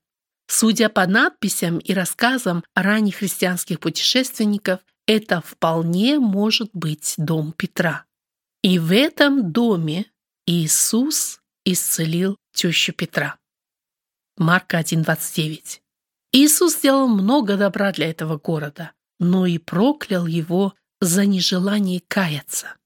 Судя 0.47 0.88
по 0.88 1.07
надписям 1.07 1.78
и 1.78 1.92
рассказам 1.92 2.64
ранних 2.75 3.16
христианских 3.16 3.80
путешественников, 3.80 4.80
это 5.07 5.40
вполне 5.40 6.18
может 6.18 6.71
быть 6.73 7.14
дом 7.16 7.52
Петра. 7.52 8.04
И 8.62 8.78
в 8.78 8.92
этом 8.92 9.52
доме 9.52 10.07
Иисус 10.47 11.40
исцелил 11.64 12.38
тещу 12.52 12.92
Петра. 12.92 13.38
Марка 14.37 14.80
1.29. 14.80 15.80
Иисус 16.33 16.76
сделал 16.76 17.09
много 17.09 17.57
добра 17.57 17.92
для 17.92 18.11
этого 18.11 18.38
города, 18.38 18.92
но 19.18 19.47
и 19.47 19.59
проклял 19.59 20.26
его 20.26 20.75
за 21.00 21.26
нежелание 21.26 22.02
каяться. 22.07 22.76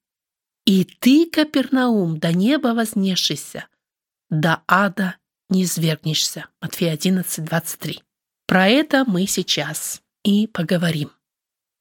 И 0.64 0.84
ты, 0.84 1.28
Капернаум, 1.28 2.18
до 2.18 2.32
неба 2.32 2.68
вознесшийся, 2.68 3.66
до 4.30 4.62
ада 4.68 5.16
не 5.50 5.64
извергнешься. 5.64 6.46
Матфея 6.60 6.96
11.23. 6.96 8.00
Про 8.46 8.68
это 8.68 9.04
мы 9.06 9.26
сейчас 9.26 10.02
и 10.24 10.46
поговорим. 10.46 11.10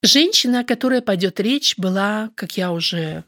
Женщина, 0.03 0.61
о 0.61 0.63
которой 0.63 1.01
пойдет 1.01 1.39
речь, 1.39 1.77
была, 1.77 2.31
как 2.35 2.57
я 2.57 2.71
уже 2.71 3.23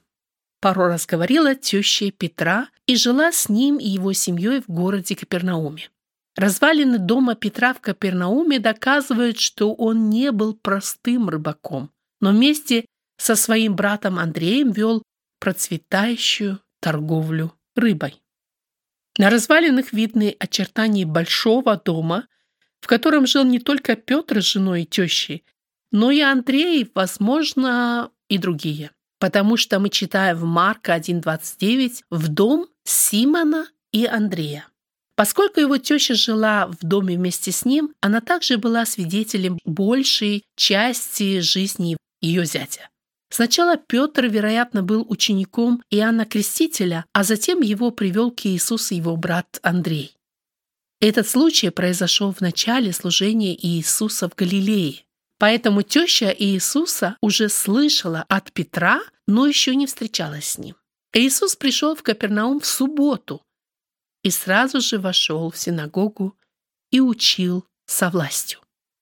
пару 0.59 0.85
раз 0.85 1.05
говорила 1.05 1.53
тещей 1.53 2.11
Петра 2.11 2.69
и 2.87 2.95
жила 2.95 3.31
с 3.31 3.47
ним 3.47 3.77
и 3.77 3.87
его 3.87 4.13
семьей 4.13 4.61
в 4.61 4.67
городе 4.67 5.15
Капернауме. 5.15 5.89
Развалины 6.35 6.97
дома 6.97 7.35
Петра 7.35 7.75
в 7.75 7.79
Капернауме 7.79 8.57
доказывают, 8.59 9.39
что 9.39 9.73
он 9.73 10.09
не 10.09 10.31
был 10.31 10.55
простым 10.55 11.29
рыбаком, 11.29 11.91
но 12.21 12.31
вместе 12.31 12.85
со 13.17 13.35
своим 13.35 13.75
братом 13.75 14.17
Андреем 14.17 14.71
вел 14.71 15.03
процветающую 15.43 16.59
торговлю 16.79 17.53
рыбой. 17.75 18.21
На 19.17 19.29
развалинах 19.29 19.91
видны 19.91 20.35
очертания 20.39 21.05
большого 21.05 21.75
дома, 21.75 22.27
в 22.79 22.87
котором 22.87 23.27
жил 23.27 23.43
не 23.43 23.59
только 23.59 23.97
Петр 23.97 24.41
с 24.41 24.45
женой 24.45 24.83
и 24.83 24.85
тещей, 24.85 25.43
но 25.91 26.11
и 26.11 26.21
Андрей, 26.21 26.89
возможно, 26.95 28.09
и 28.29 28.37
другие 28.37 28.91
потому 29.23 29.55
что 29.55 29.79
мы 29.79 29.87
читаем 29.87 30.35
в 30.35 30.43
Марка 30.43 30.97
1.29 30.97 32.01
в 32.09 32.27
дом 32.27 32.67
Симона 32.83 33.67
и 33.93 34.05
Андрея. 34.05 34.67
Поскольку 35.15 35.61
его 35.61 35.77
теща 35.77 36.13
жила 36.13 36.67
в 36.67 36.85
доме 36.85 37.15
вместе 37.15 37.53
с 37.53 37.63
ним, 37.63 37.93
она 38.01 38.19
также 38.19 38.57
была 38.57 38.85
свидетелем 38.85 39.59
большей 39.63 40.43
части 40.57 41.39
жизни 41.39 41.95
ее 42.19 42.43
зятя. 42.43 42.89
Сначала 43.33 43.77
Петр, 43.77 44.27
вероятно, 44.27 44.83
был 44.83 45.07
учеником 45.09 45.81
Иоанна 45.89 46.23
Крестителя, 46.23 47.03
а 47.13 47.23
затем 47.23 47.61
его 47.61 47.89
привел 47.89 48.29
к 48.29 48.45
Иисусу 48.45 48.93
его 48.93 49.15
брат 49.15 49.59
Андрей. 49.63 50.15
Этот 51.01 51.27
случай 51.27 51.71
произошел 51.71 52.31
в 52.31 52.41
начале 52.41 52.93
служения 52.93 53.57
Иисуса 53.59 54.29
в 54.29 54.35
Галилее. 54.35 55.05
Поэтому 55.39 55.81
теща 55.81 56.29
Иисуса 56.29 57.17
уже 57.21 57.49
слышала 57.49 58.23
от 58.29 58.51
Петра 58.51 59.01
но 59.27 59.47
еще 59.47 59.75
не 59.75 59.87
встречалась 59.87 60.51
с 60.51 60.57
ним. 60.59 60.75
Иисус 61.13 61.55
пришел 61.55 61.95
в 61.95 62.03
Капернаум 62.03 62.59
в 62.59 62.67
субботу 62.67 63.41
и 64.21 64.29
сразу 64.29 64.79
же 64.79 64.99
вошел 64.99 65.49
в 65.49 65.57
синагогу 65.57 66.37
и 66.91 66.99
учил 66.99 67.65
со 67.87 68.11
властью. 68.11 68.59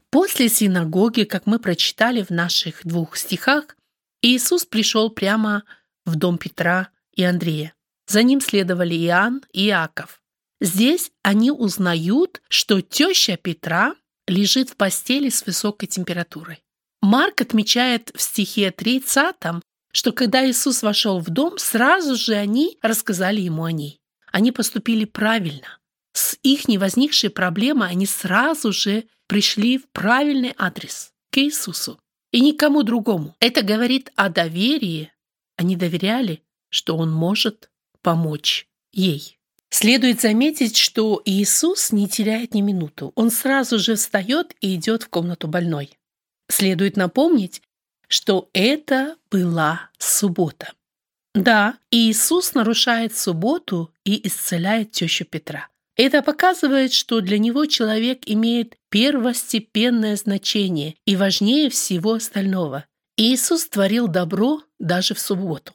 После 0.10 0.48
синагоги, 0.48 1.24
как 1.24 1.48
мы 1.48 1.60
прочитали 1.60 2.22
в 2.22 2.30
наших 2.30 2.86
двух 2.86 3.18
стихах, 3.18 3.76
Иисус 4.22 4.66
пришел 4.66 5.10
прямо 5.10 5.64
в 6.06 6.16
дом 6.16 6.38
Петра 6.38 6.90
и 7.14 7.24
Андрея. 7.24 7.74
За 8.08 8.24
ним 8.24 8.42
следовали 8.42 8.96
Иоанн 8.96 9.44
и 9.52 9.68
Иаков. 9.68 10.22
Здесь 10.60 11.12
они 11.24 11.50
узнают, 11.52 12.42
что 12.48 12.82
теща 12.82 13.38
Петра, 13.38 13.96
лежит 14.28 14.70
в 14.70 14.76
постели 14.76 15.30
с 15.30 15.46
высокой 15.46 15.88
температурой. 15.88 16.64
Марк 17.02 17.42
отмечает 17.42 18.12
в 18.16 18.22
стихе 18.22 18.72
30, 18.72 19.36
что 19.92 20.12
когда 20.12 20.48
Иисус 20.48 20.84
вошел 20.84 21.20
в 21.20 21.30
дом, 21.30 21.58
сразу 21.58 22.16
же 22.16 22.34
они 22.36 22.78
рассказали 22.82 23.42
ему 23.42 23.64
о 23.64 23.72
ней. 23.72 24.00
Они 24.32 24.52
поступили 24.52 25.06
правильно. 25.06 25.80
С 26.14 26.38
их 26.44 26.68
невозникшей 26.68 27.30
проблемой 27.30 27.90
они 27.90 28.06
сразу 28.06 28.72
же 28.72 29.06
пришли 29.28 29.78
в 29.80 29.90
правильный 29.90 30.54
адрес 30.58 31.12
к 31.32 31.38
Иисусу 31.38 32.01
и 32.32 32.42
никому 32.42 32.84
другому. 32.84 33.36
Это 33.40 33.62
говорит 33.62 34.12
о 34.16 34.30
доверии. 34.30 35.12
Они 35.58 35.76
доверяли, 35.76 36.42
что 36.70 36.98
Он 36.98 37.12
может 37.12 37.70
помочь 38.02 38.68
ей. 38.92 39.38
Следует 39.70 40.20
заметить, 40.20 40.76
что 40.76 41.22
Иисус 41.24 41.92
не 41.92 42.10
теряет 42.10 42.54
ни 42.54 42.62
минуту. 42.62 43.14
Он 43.16 43.32
сразу 43.32 43.80
же 43.80 43.96
встает 43.96 44.54
и 44.60 44.76
идет 44.76 45.04
в 45.04 45.10
комнату 45.10 45.48
больной. 45.48 45.98
Следует 46.50 46.98
напомнить, 46.98 47.62
что 48.10 48.50
это 48.52 49.16
была 49.32 49.90
суббота. 49.98 50.74
Да, 51.34 51.78
Иисус 51.92 52.54
нарушает 52.54 53.16
субботу 53.16 53.94
и 54.04 54.28
исцеляет 54.28 54.92
тещу 54.92 55.24
Петра. 55.24 55.70
Это 55.96 56.22
показывает, 56.22 56.92
что 56.92 57.22
для 57.22 57.38
него 57.38 57.66
человек 57.66 58.24
имеет 58.26 58.76
первостепенное 58.92 60.18
значение 60.18 60.96
и 61.06 61.16
важнее 61.16 61.70
всего 61.70 62.14
остального. 62.14 62.86
Иисус 63.18 63.68
творил 63.68 64.08
добро 64.08 64.62
даже 64.80 65.16
в 65.16 65.20
субботу. 65.20 65.74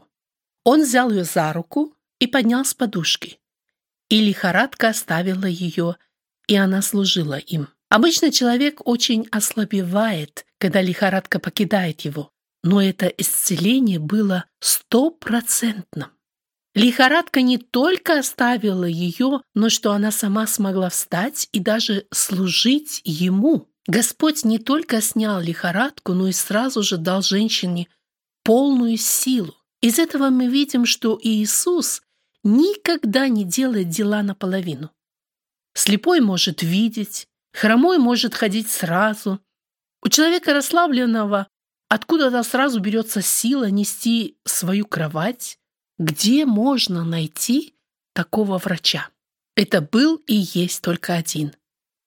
Он 0.65 0.83
взял 0.83 1.11
ее 1.11 1.25
за 1.25 1.53
руку 1.53 1.95
и 2.21 2.27
поднял 2.27 2.65
с 2.65 2.75
подушки. 2.75 3.41
И 4.11 4.21
лихорадка 4.21 4.91
оставила 4.91 5.47
ее, 5.47 5.97
и 6.47 6.57
она 6.57 6.83
служила 6.83 7.39
им. 7.39 7.69
Обычно 7.89 8.31
человек 8.31 8.87
очень 8.87 9.27
ослабевает, 9.31 10.45
когда 10.59 10.83
лихорадка 10.83 11.39
покидает 11.39 12.03
его, 12.03 12.33
но 12.63 12.83
это 12.83 13.07
исцеление 13.07 13.99
было 13.99 14.45
стопроцентным. 14.61 16.11
Лихорадка 16.77 17.41
не 17.41 17.57
только 17.57 18.19
оставила 18.19 18.85
ее, 18.85 19.41
но 19.55 19.71
что 19.71 19.93
она 19.93 20.11
сама 20.11 20.47
смогла 20.47 20.91
встать 20.91 21.49
и 21.53 21.59
даже 21.59 22.07
служить 22.13 23.01
ему. 23.03 23.71
Господь 23.87 24.45
не 24.45 24.59
только 24.59 25.01
снял 25.01 25.41
лихорадку, 25.41 26.13
но 26.13 26.29
и 26.29 26.33
сразу 26.33 26.83
же 26.83 26.99
дал 26.99 27.23
женщине 27.23 27.89
полную 28.45 28.99
силу. 28.99 29.55
Из 29.81 29.99
этого 29.99 30.29
мы 30.29 30.49
видим, 30.49 30.85
что 30.85 31.19
Иисус 31.23 32.03
никогда 32.45 33.27
не 33.29 33.45
делает 33.45 33.89
дела 33.89 34.23
наполовину. 34.23 34.91
Слепой 35.73 36.21
может 36.21 36.63
видеть, 36.63 37.27
хромой 37.55 37.97
может 37.97 38.35
ходить 38.35 38.69
сразу. 38.69 39.41
У 40.03 40.11
человека 40.11 40.53
расслабленного 40.53 41.49
откуда-то 41.89 42.43
сразу 42.43 42.81
берется 42.81 43.23
сила 43.23 43.71
нести 43.71 44.37
свою 44.45 44.85
кровать, 44.85 45.59
где 45.99 46.45
можно 46.45 47.05
найти 47.05 47.75
такого 48.13 48.59
врача? 48.59 49.09
Это 49.55 49.81
был 49.81 50.17
и 50.27 50.35
есть 50.35 50.83
только 50.83 51.15
один. 51.15 51.55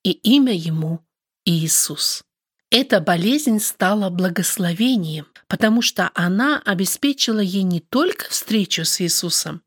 И 0.04 0.12
имя 0.12 0.54
ему 0.54 1.04
Иисус. 1.46 2.24
Эта 2.70 3.02
болезнь 3.02 3.60
стала 3.60 4.12
благословением, 4.12 5.26
потому 5.48 5.82
что 5.82 6.12
она 6.14 6.62
обеспечила 6.64 7.40
ей 7.40 7.64
не 7.64 7.80
только 7.80 8.30
встречу 8.30 8.86
с 8.86 9.02
Иисусом, 9.02 9.64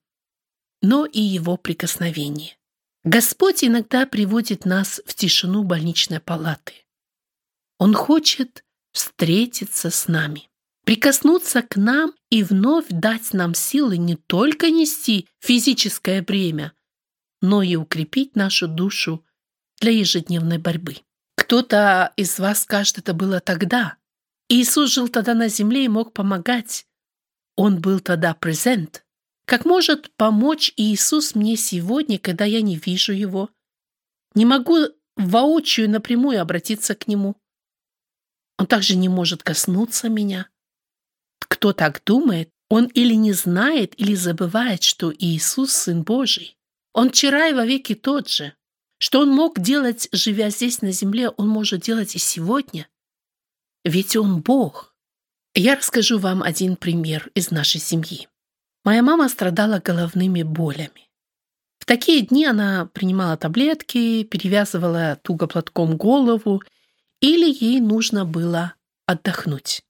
но 0.81 1.05
и 1.05 1.21
его 1.21 1.57
прикосновение. 1.57 2.57
Господь 3.02 3.64
иногда 3.64 4.07
приводит 4.07 4.64
нас 4.64 5.00
в 5.05 5.14
тишину 5.14 5.64
больничной 5.64 6.21
палаты. 6.21 6.75
Он 7.79 7.95
хочет 7.95 8.64
встретиться 8.93 9.91
с 9.91 10.07
нами 10.07 10.49
прикоснуться 10.84 11.62
к 11.62 11.76
нам 11.76 12.12
и 12.30 12.42
вновь 12.42 12.86
дать 12.88 13.32
нам 13.32 13.54
силы 13.54 13.97
не 13.97 14.16
только 14.16 14.71
нести 14.71 15.28
физическое 15.40 16.23
бремя, 16.23 16.73
но 17.40 17.62
и 17.62 17.76
укрепить 17.76 18.36
нашу 18.36 18.68
душу 18.68 19.25
для 19.80 19.92
ежедневной 19.92 20.58
борьбы. 20.58 20.97
Кто-то 21.36 22.12
из 22.16 22.38
вас 22.38 22.62
скажет, 22.62 22.99
это 22.99 23.14
было 23.14 23.40
тогда. 23.40 23.97
Иисус 24.49 24.92
жил 24.92 25.08
тогда 25.08 25.34
на 25.34 25.49
земле 25.49 25.84
и 25.84 25.88
мог 25.88 26.12
помогать. 26.12 26.86
Он 27.56 27.80
был 27.80 28.00
тогда 28.00 28.34
презент. 28.34 29.04
Как 29.45 29.64
может 29.64 30.14
помочь 30.16 30.73
Иисус 30.76 31.34
мне 31.34 31.56
сегодня, 31.56 32.18
когда 32.18 32.45
я 32.45 32.62
не 32.62 32.76
вижу 32.76 33.12
Его? 33.12 33.50
Не 34.34 34.47
могу 34.47 34.86
воочию 35.16 35.90
напрямую 35.90 36.40
обратиться 36.40 36.95
к 36.95 37.08
Нему. 37.08 37.36
Он 38.58 38.66
также 38.66 38.97
не 38.97 39.08
может 39.08 39.42
коснуться 39.42 40.08
меня. 40.08 40.49
Кто 41.62 41.72
так 41.72 42.02
думает, 42.04 42.50
он 42.68 42.86
или 42.86 43.14
не 43.14 43.32
знает, 43.34 43.94
или 43.96 44.16
забывает, 44.16 44.82
что 44.82 45.14
Иисус– 45.16 45.70
Сын 45.72 46.02
Божий. 46.02 46.56
Он 46.92 47.10
вчера 47.10 47.46
и 47.46 47.54
вовеки 47.54 47.94
тот 47.94 48.28
же. 48.28 48.54
Что 48.98 49.20
он 49.20 49.28
мог 49.28 49.60
делать, 49.60 50.08
живя 50.10 50.50
здесь 50.50 50.82
на 50.82 50.90
земле, 50.90 51.28
он 51.28 51.46
может 51.46 51.82
делать 51.82 52.16
и 52.16 52.18
сегодня. 52.18 52.88
Ведь 53.84 54.16
он 54.16 54.40
Бог. 54.40 54.96
Я 55.54 55.76
расскажу 55.76 56.18
вам 56.18 56.42
один 56.42 56.75
пример 56.75 57.30
из 57.36 57.52
нашей 57.52 57.80
семьи. 57.80 58.26
Моя 58.82 59.04
мама 59.04 59.28
страдала 59.28 59.78
головными 59.78 60.42
болями. 60.42 61.08
В 61.78 61.84
такие 61.84 62.22
дни 62.22 62.44
она 62.44 62.86
принимала 62.86 63.36
таблетки, 63.36 64.25
перевязывала 64.25 65.16
туго 65.22 65.46
платком 65.46 65.96
голову, 65.96 66.60
или 67.20 67.48
ей 67.64 67.78
нужно 67.80 68.25
было 68.25 68.75
отдохнуть. 69.06 69.84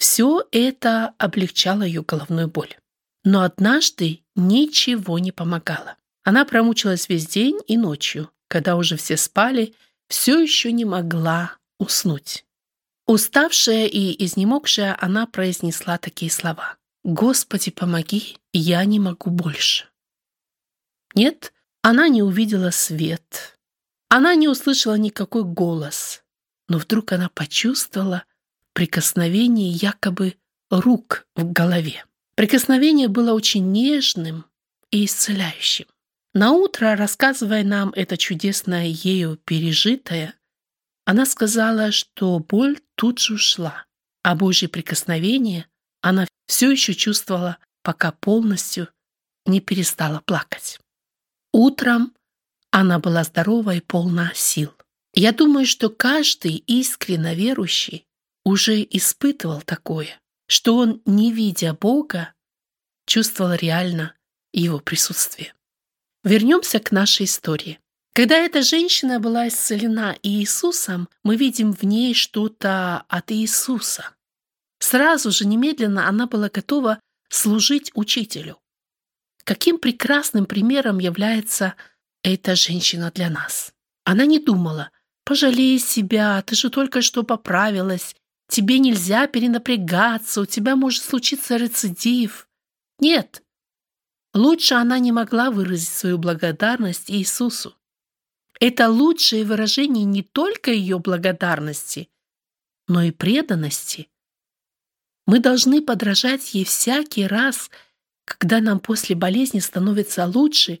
Все 0.00 0.48
это 0.50 1.14
облегчало 1.18 1.82
ее 1.82 2.02
головную 2.02 2.48
боль. 2.48 2.74
Но 3.22 3.42
однажды 3.42 4.24
ничего 4.34 5.18
не 5.18 5.30
помогало. 5.30 5.96
Она 6.24 6.46
промучилась 6.46 7.10
весь 7.10 7.26
день 7.26 7.58
и 7.66 7.76
ночью, 7.76 8.30
когда 8.48 8.76
уже 8.76 8.96
все 8.96 9.18
спали, 9.18 9.74
все 10.08 10.40
еще 10.40 10.72
не 10.72 10.86
могла 10.86 11.58
уснуть. 11.78 12.46
Уставшая 13.06 13.86
и 13.86 14.24
изнемогшая, 14.24 14.96
она 14.98 15.26
произнесла 15.26 15.98
такие 15.98 16.30
слова. 16.30 16.78
«Господи, 17.04 17.70
помоги, 17.70 18.38
я 18.54 18.82
не 18.86 18.98
могу 18.98 19.28
больше». 19.28 19.86
Нет, 21.14 21.52
она 21.82 22.08
не 22.08 22.22
увидела 22.22 22.70
свет. 22.70 23.58
Она 24.08 24.34
не 24.34 24.48
услышала 24.48 24.94
никакой 24.94 25.44
голос. 25.44 26.22
Но 26.68 26.78
вдруг 26.78 27.12
она 27.12 27.28
почувствовала, 27.28 28.24
прикосновение 28.72 29.70
якобы 29.70 30.36
рук 30.70 31.26
в 31.34 31.50
голове. 31.52 32.04
Прикосновение 32.34 33.08
было 33.08 33.32
очень 33.32 33.70
нежным 33.72 34.44
и 34.90 35.04
исцеляющим. 35.04 35.86
На 36.32 36.52
утро, 36.52 36.94
рассказывая 36.96 37.64
нам 37.64 37.90
это 37.90 38.16
чудесное 38.16 38.86
ею 38.86 39.36
пережитое, 39.44 40.34
она 41.04 41.26
сказала, 41.26 41.90
что 41.90 42.38
боль 42.38 42.78
тут 42.94 43.18
же 43.18 43.34
ушла, 43.34 43.84
а 44.22 44.36
Божье 44.36 44.68
прикосновение 44.68 45.66
она 46.02 46.26
все 46.46 46.70
еще 46.70 46.94
чувствовала, 46.94 47.58
пока 47.82 48.12
полностью 48.12 48.88
не 49.44 49.60
перестала 49.60 50.20
плакать. 50.20 50.78
Утром 51.52 52.14
она 52.70 53.00
была 53.00 53.24
здорова 53.24 53.74
и 53.74 53.80
полна 53.80 54.32
сил. 54.34 54.72
Я 55.12 55.32
думаю, 55.32 55.66
что 55.66 55.90
каждый 55.90 56.56
искренне 56.66 57.34
верующий 57.34 58.06
уже 58.44 58.82
испытывал 58.82 59.62
такое, 59.62 60.20
что 60.46 60.76
он, 60.76 61.02
не 61.04 61.32
видя 61.32 61.74
Бога, 61.74 62.34
чувствовал 63.06 63.54
реально 63.54 64.14
его 64.52 64.78
присутствие. 64.78 65.54
Вернемся 66.24 66.80
к 66.80 66.92
нашей 66.92 67.24
истории. 67.24 67.78
Когда 68.12 68.36
эта 68.36 68.62
женщина 68.62 69.20
была 69.20 69.48
исцелена 69.48 70.16
Иисусом, 70.22 71.08
мы 71.22 71.36
видим 71.36 71.72
в 71.72 71.82
ней 71.84 72.12
что-то 72.14 73.04
от 73.08 73.30
Иисуса. 73.30 74.14
Сразу 74.80 75.30
же, 75.30 75.46
немедленно 75.46 76.08
она 76.08 76.26
была 76.26 76.48
готова 76.48 77.00
служить 77.28 77.90
учителю. 77.94 78.58
Каким 79.44 79.78
прекрасным 79.78 80.46
примером 80.46 80.98
является 80.98 81.74
эта 82.22 82.54
женщина 82.54 83.10
для 83.10 83.30
нас. 83.30 83.72
Она 84.04 84.26
не 84.26 84.38
думала, 84.38 84.90
пожалей 85.24 85.78
себя, 85.78 86.42
ты 86.42 86.54
же 86.54 86.70
только 86.70 87.02
что 87.02 87.22
поправилась, 87.22 88.14
Тебе 88.50 88.80
нельзя 88.80 89.28
перенапрягаться, 89.28 90.40
у 90.40 90.44
тебя 90.44 90.74
может 90.74 91.04
случиться 91.04 91.56
рецидив. 91.56 92.48
Нет. 92.98 93.44
Лучше 94.34 94.74
она 94.74 94.98
не 94.98 95.12
могла 95.12 95.52
выразить 95.52 95.88
свою 95.88 96.18
благодарность 96.18 97.12
Иисусу. 97.12 97.76
Это 98.58 98.88
лучшее 98.88 99.44
выражение 99.44 100.04
не 100.04 100.24
только 100.24 100.72
ее 100.72 100.98
благодарности, 100.98 102.10
но 102.88 103.02
и 103.02 103.12
преданности. 103.12 104.08
Мы 105.26 105.38
должны 105.38 105.80
подражать 105.80 106.52
ей 106.52 106.64
всякий 106.64 107.28
раз, 107.28 107.70
когда 108.24 108.60
нам 108.60 108.80
после 108.80 109.14
болезни 109.14 109.60
становится 109.60 110.26
лучше 110.26 110.80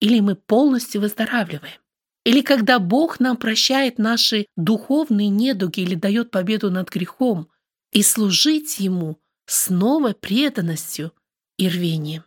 или 0.00 0.20
мы 0.20 0.34
полностью 0.34 1.00
выздоравливаем. 1.00 1.80
Или 2.26 2.40
когда 2.40 2.80
Бог 2.80 3.20
нам 3.20 3.36
прощает 3.36 3.98
наши 3.98 4.46
духовные 4.56 5.28
недуги 5.28 5.78
или 5.78 5.94
дает 5.94 6.32
победу 6.32 6.72
над 6.72 6.90
грехом, 6.90 7.48
и 7.92 8.02
служить 8.02 8.80
Ему 8.80 9.22
с 9.46 9.70
новой 9.70 10.12
преданностью 10.12 11.12
и 11.56 11.68
рвением. 11.68 12.24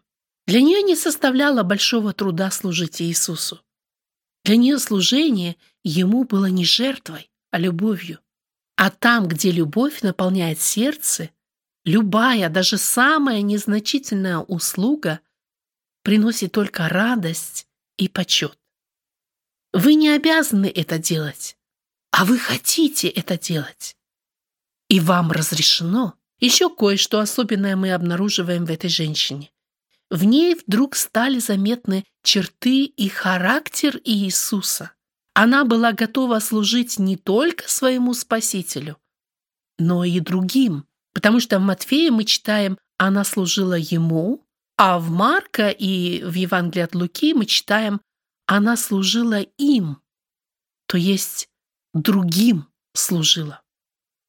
Для 0.48 0.62
нее 0.62 0.82
не 0.84 0.96
составляло 0.96 1.64
большого 1.64 2.14
труда 2.14 2.50
служить 2.50 3.02
Иисусу. 3.02 3.60
Для 4.46 4.56
нее 4.56 4.80
служение 4.80 5.58
Ему 5.84 6.24
было 6.24 6.46
не 6.46 6.64
жертвой, 6.64 7.30
а 7.52 7.60
любовью. 7.60 8.20
А 8.78 8.92
там, 8.92 9.28
где 9.28 9.52
любовь 9.52 10.02
наполняет 10.02 10.62
сердце, 10.62 11.30
любая, 11.84 12.48
даже 12.48 12.78
самая 12.78 13.42
незначительная 13.42 14.38
услуга 14.38 15.20
приносит 16.04 16.54
только 16.54 16.88
радость 16.88 17.68
и 17.98 18.08
почет. 18.08 18.58
Вы 19.74 19.94
не 19.96 20.10
обязаны 20.10 20.72
это 20.74 20.98
делать, 20.98 21.56
а 22.12 22.26
вы 22.26 22.40
хотите 22.40 23.08
это 23.08 23.38
делать. 23.38 23.96
И 24.88 25.00
вам 25.00 25.32
разрешено. 25.32 26.16
Еще 26.40 26.70
кое-что 26.70 27.20
особенное 27.20 27.76
мы 27.76 27.92
обнаруживаем 27.92 28.66
в 28.66 28.72
этой 28.72 28.90
женщине. 28.90 29.52
В 30.10 30.24
ней 30.24 30.56
вдруг 30.56 30.96
стали 30.96 31.40
заметны 31.40 32.06
черты 32.24 32.86
и 32.86 33.10
характер 33.10 34.00
Иисуса. 34.04 34.94
Она 35.36 35.66
была 35.66 35.92
готова 35.92 36.40
служить 36.40 36.98
не 36.98 37.16
только 37.16 37.70
своему 37.70 38.14
Спасителю, 38.14 38.98
но 39.78 40.04
и 40.04 40.20
другим, 40.20 40.86
потому 41.14 41.40
что 41.40 41.60
в 41.60 41.62
Матфея 41.62 42.12
мы 42.12 42.24
читаем 42.24 42.78
«она 42.98 43.24
служила 43.24 43.76
ему», 43.76 44.44
а 44.78 44.98
в 44.98 45.10
Марка 45.10 45.70
и 45.70 46.24
в 46.24 46.34
Евангелии 46.34 46.84
от 46.84 46.96
Луки 46.96 47.34
мы 47.34 47.46
читаем 47.46 48.02
«она 48.52 48.76
служила 48.78 49.42
им», 49.42 50.02
то 50.88 50.98
есть 50.98 51.50
другим 51.94 52.66
служила. 52.94 53.62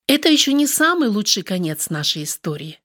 Это 0.06 0.28
еще 0.28 0.52
не 0.52 0.66
самый 0.66 1.08
лучший 1.08 1.42
конец 1.42 1.88
нашей 1.88 2.24
истории. 2.24 2.80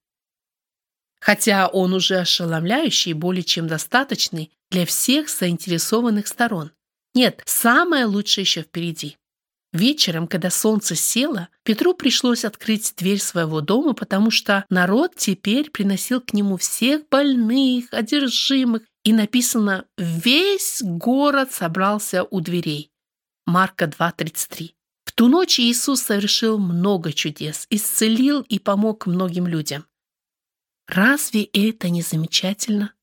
Хотя 1.20 1.68
он 1.68 1.94
уже 1.94 2.20
ошеломляющий 2.20 3.12
и 3.12 3.16
более 3.16 3.44
чем 3.44 3.68
достаточный 3.68 4.50
для 4.72 4.86
всех 4.86 5.30
заинтересованных 5.30 6.28
сторон. 6.28 6.72
Нет, 7.14 7.44
самое 7.46 8.06
лучшее 8.06 8.44
еще 8.44 8.62
впереди. 8.62 9.18
Вечером, 9.74 10.28
когда 10.28 10.50
солнце 10.50 10.96
село, 10.96 11.50
Петру 11.64 11.96
пришлось 11.96 12.46
открыть 12.46 12.94
дверь 12.96 13.20
своего 13.20 13.60
дома, 13.60 13.94
потому 13.94 14.32
что 14.32 14.64
народ 14.70 15.18
теперь 15.18 15.70
приносил 15.70 16.22
к 16.22 16.32
нему 16.32 16.56
всех 16.56 17.10
больных, 17.10 17.88
одержимых, 17.92 18.84
и 19.06 19.14
написано 19.14 19.86
«Весь 19.98 20.82
город 20.84 21.54
собрался 21.54 22.26
у 22.26 22.42
дверей». 22.42 22.92
Марка 23.46 23.86
2.33 23.86 24.76
ту 25.16 25.30
ночь 25.30 25.60
Иисус 25.60 26.02
совершил 26.02 26.60
много 26.60 27.14
чудес, 27.14 27.66
исцелил 27.70 28.42
и 28.42 28.60
помог 28.60 29.08
многим 29.08 29.48
людям. 29.48 29.86
Разве 30.88 31.46
это 31.46 31.90
не 31.90 32.02
замечательно? 32.02 32.94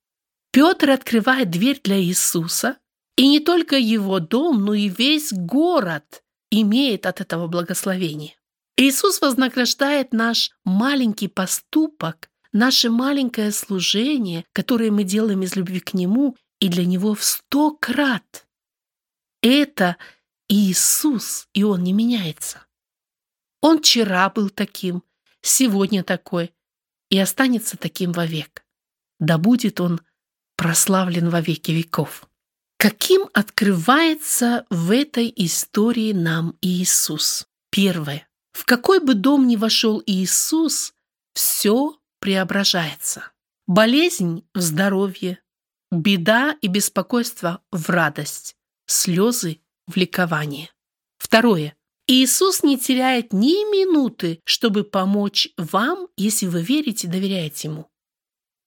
Петр 0.52 0.90
открывает 0.90 1.50
дверь 1.50 1.80
для 1.82 1.98
Иисуса, 2.00 2.76
и 3.16 3.26
не 3.26 3.40
только 3.40 3.76
его 3.76 4.20
дом, 4.20 4.64
но 4.64 4.74
и 4.74 4.88
весь 4.88 5.32
город 5.32 6.22
имеет 6.50 7.06
от 7.06 7.20
этого 7.20 7.48
благословение. 7.48 8.36
Иисус 8.76 9.20
вознаграждает 9.20 10.12
наш 10.12 10.50
маленький 10.64 11.28
поступок, 11.28 12.30
наше 12.52 12.90
маленькое 12.90 13.52
служение, 13.52 14.44
которое 14.52 14.90
мы 14.90 15.04
делаем 15.04 15.42
из 15.42 15.56
любви 15.56 15.80
к 15.80 15.94
Нему, 15.94 16.36
и 16.60 16.68
для 16.68 16.84
Него 16.86 17.14
в 17.14 17.24
сто 17.24 17.72
крат. 17.72 18.46
Это 19.42 19.96
Иисус, 20.48 21.48
и 21.52 21.64
Он 21.64 21.82
не 21.82 21.92
меняется. 21.92 22.66
Он 23.60 23.78
вчера 23.78 24.28
был 24.30 24.50
таким, 24.50 25.02
сегодня 25.40 26.04
такой, 26.04 26.52
и 27.10 27.18
останется 27.18 27.76
таким 27.76 28.12
вовек. 28.12 28.64
Да 29.18 29.38
будет 29.38 29.80
Он 29.80 30.00
прославлен 30.56 31.30
во 31.30 31.40
веки 31.40 31.72
веков. 31.72 32.28
Каким 32.76 33.28
открывается 33.32 34.66
в 34.68 34.90
этой 34.90 35.32
истории 35.36 36.12
нам 36.12 36.56
Иисус? 36.60 37.46
Первое. 37.70 38.28
В 38.52 38.64
какой 38.64 39.00
бы 39.00 39.14
дом 39.14 39.46
ни 39.46 39.56
вошел 39.56 40.02
Иисус, 40.04 40.92
все 41.32 41.96
преображается. 42.22 43.32
Болезнь 43.66 44.44
в 44.54 44.60
здоровье, 44.60 45.40
беда 45.90 46.56
и 46.62 46.68
беспокойство 46.68 47.62
в 47.72 47.90
радость, 47.90 48.54
слезы 48.86 49.60
в 49.88 49.96
ликование. 49.96 50.70
Второе. 51.18 51.76
Иисус 52.06 52.62
не 52.62 52.78
теряет 52.78 53.32
ни 53.32 53.68
минуты, 53.70 54.40
чтобы 54.44 54.84
помочь 54.84 55.48
вам, 55.56 56.08
если 56.16 56.46
вы 56.46 56.62
верите 56.62 57.08
и 57.08 57.10
доверяете 57.10 57.68
Ему. 57.68 57.90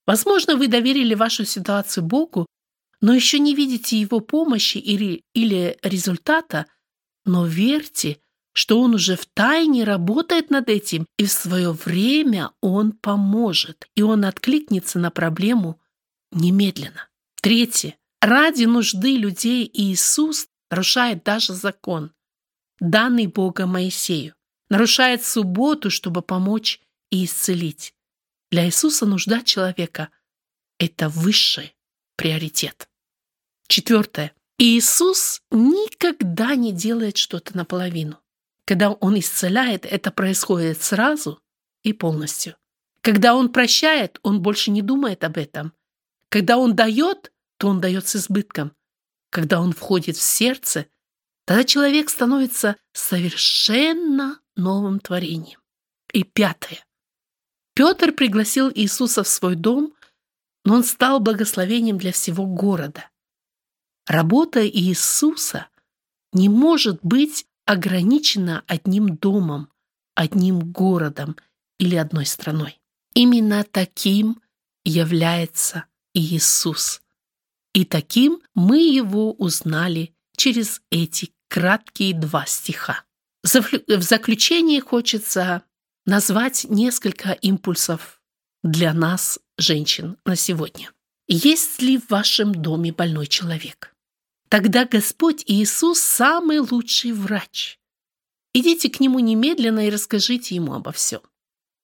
Возможно, 0.06 0.56
вы 0.56 0.68
доверили 0.68 1.14
вашу 1.14 1.46
ситуацию 1.46 2.04
Богу, 2.04 2.44
но 3.00 3.14
еще 3.14 3.38
не 3.38 3.54
видите 3.54 3.98
Его 3.98 4.20
помощи 4.20 4.76
или, 4.76 5.22
или 5.34 5.78
результата, 5.82 6.66
но 7.24 7.46
верьте, 7.46 8.18
что 8.56 8.80
Он 8.80 8.94
уже 8.94 9.16
в 9.16 9.26
тайне 9.26 9.84
работает 9.84 10.48
над 10.48 10.70
этим, 10.70 11.06
и 11.18 11.26
в 11.26 11.30
свое 11.30 11.72
время 11.72 12.52
Он 12.62 12.92
поможет, 12.92 13.86
и 13.94 14.00
Он 14.00 14.24
откликнется 14.24 14.98
на 14.98 15.10
проблему 15.10 15.78
немедленно. 16.32 17.08
Третье. 17.42 17.98
Ради 18.22 18.64
нужды 18.64 19.18
людей 19.18 19.70
Иисус 19.70 20.48
нарушает 20.70 21.22
даже 21.22 21.52
закон, 21.52 22.12
данный 22.80 23.26
Бога 23.26 23.66
Моисею, 23.66 24.34
нарушает 24.70 25.22
субботу, 25.22 25.90
чтобы 25.90 26.22
помочь 26.22 26.80
и 27.10 27.26
исцелить. 27.26 27.92
Для 28.50 28.64
Иисуса 28.64 29.04
нужда 29.04 29.42
человека– 29.42 30.08
это 30.78 31.10
высший 31.10 31.76
приоритет. 32.16 32.88
Четвертое. 33.68 34.32
Иисус 34.56 35.42
никогда 35.50 36.54
не 36.54 36.72
делает 36.72 37.18
что-то 37.18 37.54
наполовину. 37.54 38.18
Когда 38.66 38.90
Он 38.90 39.18
исцеляет, 39.18 39.86
это 39.86 40.10
происходит 40.10 40.82
сразу 40.82 41.40
и 41.82 41.92
полностью. 41.92 42.56
Когда 43.00 43.34
Он 43.34 43.50
прощает, 43.50 44.18
Он 44.22 44.42
больше 44.42 44.70
не 44.70 44.82
думает 44.82 45.24
об 45.24 45.38
этом. 45.38 45.72
Когда 46.28 46.58
Он 46.58 46.74
дает, 46.74 47.32
то 47.58 47.68
Он 47.68 47.80
дает 47.80 48.06
с 48.08 48.16
избытком. 48.16 48.76
Когда 49.30 49.60
он 49.60 49.72
входит 49.72 50.16
в 50.16 50.22
сердце, 50.22 50.86
тогда 51.44 51.64
человек 51.64 52.10
становится 52.10 52.76
совершенно 52.92 54.40
новым 54.56 55.00
творением. 55.00 55.60
И 56.12 56.24
пятое. 56.24 56.84
Петр 57.74 58.12
пригласил 58.12 58.70
Иисуса 58.74 59.22
в 59.22 59.28
свой 59.28 59.54
дом, 59.54 59.92
но 60.64 60.76
он 60.76 60.84
стал 60.84 61.20
благословением 61.20 61.98
для 61.98 62.12
всего 62.12 62.46
города. 62.46 63.10
Работа 64.06 64.66
Иисуса 64.66 65.68
не 66.32 66.48
может 66.48 67.00
быть 67.02 67.45
ограничена 67.66 68.64
одним 68.66 69.16
домом, 69.16 69.68
одним 70.14 70.60
городом 70.72 71.36
или 71.78 71.96
одной 71.96 72.24
страной. 72.24 72.80
Именно 73.14 73.64
таким 73.64 74.40
является 74.84 75.84
Иисус. 76.14 77.02
И 77.74 77.84
таким 77.84 78.40
мы 78.54 78.78
его 78.78 79.32
узнали 79.32 80.14
через 80.36 80.80
эти 80.90 81.32
краткие 81.48 82.14
два 82.14 82.46
стиха. 82.46 83.04
В 83.42 84.02
заключение 84.02 84.80
хочется 84.80 85.62
назвать 86.06 86.66
несколько 86.70 87.32
импульсов 87.32 88.20
для 88.62 88.94
нас, 88.94 89.38
женщин, 89.58 90.16
на 90.24 90.36
сегодня. 90.36 90.90
Есть 91.28 91.82
ли 91.82 91.98
в 91.98 92.08
вашем 92.10 92.54
доме 92.54 92.92
больной 92.92 93.26
человек? 93.26 93.94
Тогда 94.48 94.84
Господь 94.84 95.42
Иисус 95.46 96.00
самый 96.00 96.58
лучший 96.60 97.12
врач. 97.12 97.78
Идите 98.54 98.88
к 98.88 99.00
Нему 99.00 99.18
немедленно 99.18 99.86
и 99.86 99.90
расскажите 99.90 100.54
Ему 100.54 100.74
обо 100.74 100.92
всем. 100.92 101.20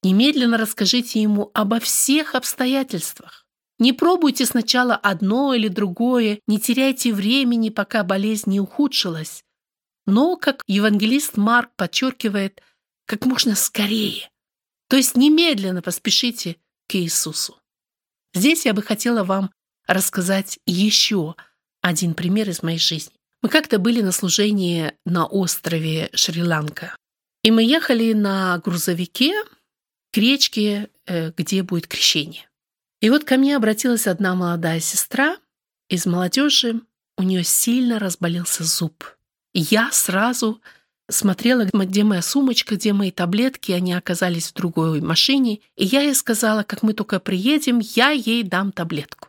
Немедленно 0.02 0.58
расскажите 0.58 1.20
Ему 1.20 1.50
обо 1.54 1.80
всех 1.80 2.34
обстоятельствах. 2.34 3.46
Не 3.78 3.92
пробуйте 3.92 4.46
сначала 4.46 4.94
одно 4.94 5.54
или 5.54 5.68
другое, 5.68 6.38
не 6.46 6.60
теряйте 6.60 7.12
времени, 7.12 7.68
пока 7.68 8.04
болезнь 8.04 8.50
не 8.50 8.60
ухудшилась. 8.60 9.44
Но, 10.06 10.36
как 10.36 10.62
евангелист 10.66 11.36
Марк 11.36 11.70
подчеркивает, 11.76 12.62
как 13.06 13.26
можно 13.26 13.56
скорее. 13.56 14.30
То 14.88 14.96
есть 14.96 15.16
немедленно 15.16 15.82
поспешите 15.82 16.56
к 16.86 16.94
Иисусу. 16.94 17.58
Здесь 18.34 18.66
я 18.66 18.72
бы 18.72 18.82
хотела 18.82 19.24
вам 19.24 19.50
рассказать 19.86 20.60
еще 20.64 21.34
один 21.82 22.14
пример 22.14 22.48
из 22.48 22.62
моей 22.62 22.78
жизни. 22.78 23.12
Мы 23.42 23.48
как-то 23.48 23.78
были 23.78 24.00
на 24.00 24.12
служении 24.12 24.92
на 25.04 25.26
острове 25.26 26.08
Шри-Ланка. 26.14 26.96
И 27.42 27.50
мы 27.50 27.64
ехали 27.64 28.12
на 28.12 28.56
грузовике 28.58 29.34
к 30.12 30.16
речке, 30.16 30.88
э, 31.06 31.32
где 31.36 31.62
будет 31.62 31.88
крещение. 31.88 32.48
И 33.00 33.10
вот 33.10 33.24
ко 33.24 33.36
мне 33.36 33.56
обратилась 33.56 34.06
одна 34.06 34.34
молодая 34.36 34.78
сестра 34.78 35.36
из 35.88 36.06
молодежи. 36.06 36.80
У 37.18 37.24
нее 37.24 37.42
сильно 37.42 37.98
разболелся 37.98 38.64
зуб. 38.64 39.04
я 39.52 39.90
сразу 39.92 40.62
смотрела, 41.10 41.64
где 41.64 42.04
моя 42.04 42.22
сумочка, 42.22 42.76
где 42.76 42.92
мои 42.92 43.10
таблетки, 43.10 43.72
они 43.72 43.92
оказались 43.92 44.48
в 44.48 44.54
другой 44.54 45.00
машине, 45.00 45.60
и 45.76 45.84
я 45.84 46.02
ей 46.02 46.14
сказала, 46.14 46.62
как 46.62 46.82
мы 46.82 46.94
только 46.94 47.20
приедем, 47.20 47.80
я 47.80 48.10
ей 48.10 48.44
дам 48.44 48.72
таблетку. 48.72 49.28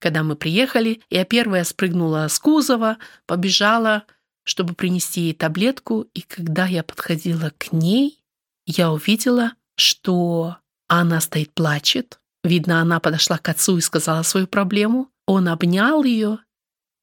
Когда 0.00 0.22
мы 0.22 0.34
приехали, 0.34 1.02
я 1.10 1.24
первая 1.24 1.62
спрыгнула 1.62 2.26
с 2.26 2.38
кузова, 2.38 2.96
побежала, 3.26 4.04
чтобы 4.44 4.74
принести 4.74 5.20
ей 5.20 5.34
таблетку, 5.34 6.08
и 6.14 6.22
когда 6.22 6.66
я 6.66 6.82
подходила 6.82 7.52
к 7.58 7.70
ней, 7.70 8.24
я 8.66 8.90
увидела, 8.90 9.52
что 9.76 10.56
она 10.88 11.20
стоит 11.20 11.52
плачет. 11.52 12.18
Видно, 12.42 12.80
она 12.80 12.98
подошла 12.98 13.36
к 13.36 13.48
отцу 13.50 13.76
и 13.76 13.82
сказала 13.82 14.22
свою 14.22 14.46
проблему. 14.46 15.10
Он 15.26 15.48
обнял 15.48 16.02
ее 16.02 16.38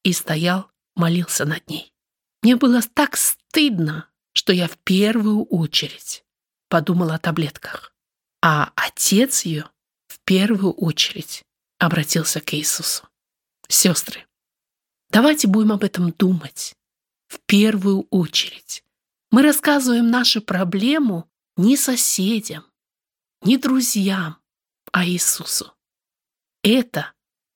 и 0.03 0.11
стоял, 0.11 0.71
молился 0.95 1.45
над 1.45 1.69
ней. 1.69 1.93
Мне 2.41 2.55
было 2.55 2.81
так 2.81 3.15
стыдно, 3.15 4.09
что 4.33 4.53
я 4.53 4.67
в 4.67 4.77
первую 4.79 5.43
очередь 5.45 6.23
подумала 6.67 7.15
о 7.15 7.19
таблетках. 7.19 7.93
А 8.41 8.71
отец 8.75 9.45
ее 9.45 9.69
в 10.07 10.19
первую 10.23 10.73
очередь 10.73 11.43
обратился 11.77 12.41
к 12.41 12.53
Иисусу. 12.53 13.07
Сестры, 13.67 14.25
давайте 15.09 15.47
будем 15.47 15.71
об 15.71 15.83
этом 15.83 16.11
думать 16.11 16.75
в 17.27 17.39
первую 17.45 18.07
очередь. 18.09 18.83
Мы 19.31 19.41
рассказываем 19.41 20.09
нашу 20.09 20.41
проблему 20.41 21.29
не 21.57 21.75
соседям, 21.75 22.65
не 23.41 23.57
друзьям, 23.57 24.37
а 24.91 25.05
Иисусу. 25.05 25.73
Это 26.63 27.13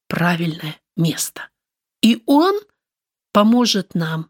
правильное 0.08 0.80
место. 0.98 1.50
И 2.02 2.22
Он 2.26 2.60
поможет 3.32 3.96
нам 3.96 4.30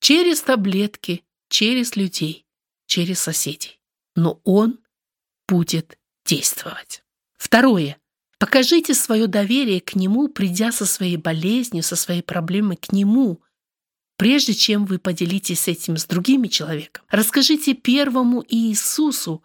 через 0.00 0.40
таблетки, 0.40 1.24
через 1.48 1.96
людей, 1.96 2.46
через 2.86 3.20
соседей. 3.20 3.80
Но 4.16 4.40
Он 4.44 4.78
будет 5.46 5.98
действовать. 6.24 7.04
Второе. 7.36 7.99
Покажите 8.40 8.94
свое 8.94 9.26
доверие 9.26 9.82
к 9.82 9.94
Нему, 9.94 10.26
придя 10.28 10.72
со 10.72 10.86
своей 10.86 11.18
болезнью, 11.18 11.82
со 11.82 11.94
своей 11.94 12.22
проблемой 12.22 12.78
к 12.78 12.90
Нему, 12.90 13.42
прежде 14.16 14.54
чем 14.54 14.86
вы 14.86 14.98
поделитесь 14.98 15.68
этим 15.68 15.98
с 15.98 16.06
другими 16.06 16.48
человеком. 16.48 17.04
Расскажите 17.10 17.74
первому 17.74 18.42
Иисусу, 18.48 19.42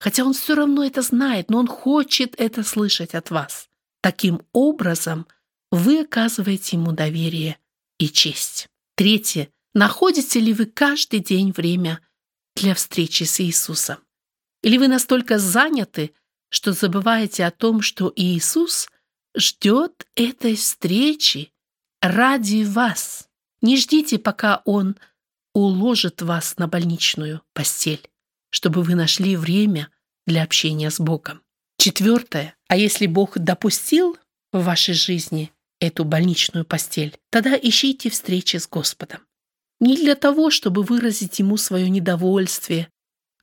хотя 0.00 0.24
Он 0.24 0.34
все 0.34 0.56
равно 0.56 0.84
это 0.84 1.02
знает, 1.02 1.50
но 1.50 1.60
Он 1.60 1.68
хочет 1.68 2.34
это 2.36 2.64
слышать 2.64 3.14
от 3.14 3.30
вас. 3.30 3.68
Таким 4.00 4.42
образом, 4.52 5.28
вы 5.70 6.00
оказываете 6.00 6.76
Ему 6.76 6.90
доверие 6.90 7.58
и 7.98 8.08
честь. 8.08 8.66
Третье. 8.96 9.50
Находите 9.72 10.40
ли 10.40 10.52
вы 10.52 10.66
каждый 10.66 11.20
день 11.20 11.52
время 11.52 12.00
для 12.56 12.74
встречи 12.74 13.22
с 13.22 13.40
Иисусом? 13.40 13.98
Или 14.64 14.78
вы 14.78 14.88
настолько 14.88 15.38
заняты, 15.38 16.12
что 16.52 16.72
забываете 16.72 17.46
о 17.46 17.50
том, 17.50 17.80
что 17.80 18.12
Иисус 18.14 18.88
ждет 19.34 20.06
этой 20.14 20.54
встречи 20.54 21.50
ради 22.02 22.64
вас. 22.64 23.28
Не 23.62 23.78
ждите, 23.78 24.18
пока 24.18 24.60
Он 24.66 24.96
уложит 25.54 26.20
вас 26.20 26.58
на 26.58 26.68
больничную 26.68 27.40
постель, 27.54 28.06
чтобы 28.50 28.82
вы 28.82 28.94
нашли 28.94 29.34
время 29.34 29.88
для 30.26 30.42
общения 30.42 30.90
с 30.90 31.00
Богом. 31.00 31.40
Четвертое. 31.78 32.54
А 32.68 32.76
если 32.76 33.06
Бог 33.06 33.38
допустил 33.38 34.18
в 34.52 34.62
вашей 34.62 34.94
жизни 34.94 35.50
эту 35.80 36.04
больничную 36.04 36.66
постель, 36.66 37.16
тогда 37.30 37.56
ищите 37.56 38.10
встречи 38.10 38.58
с 38.58 38.68
Господом. 38.68 39.22
Не 39.80 39.96
для 39.96 40.16
того, 40.16 40.50
чтобы 40.50 40.82
выразить 40.82 41.38
Ему 41.38 41.56
свое 41.56 41.88
недовольствие, 41.88 42.88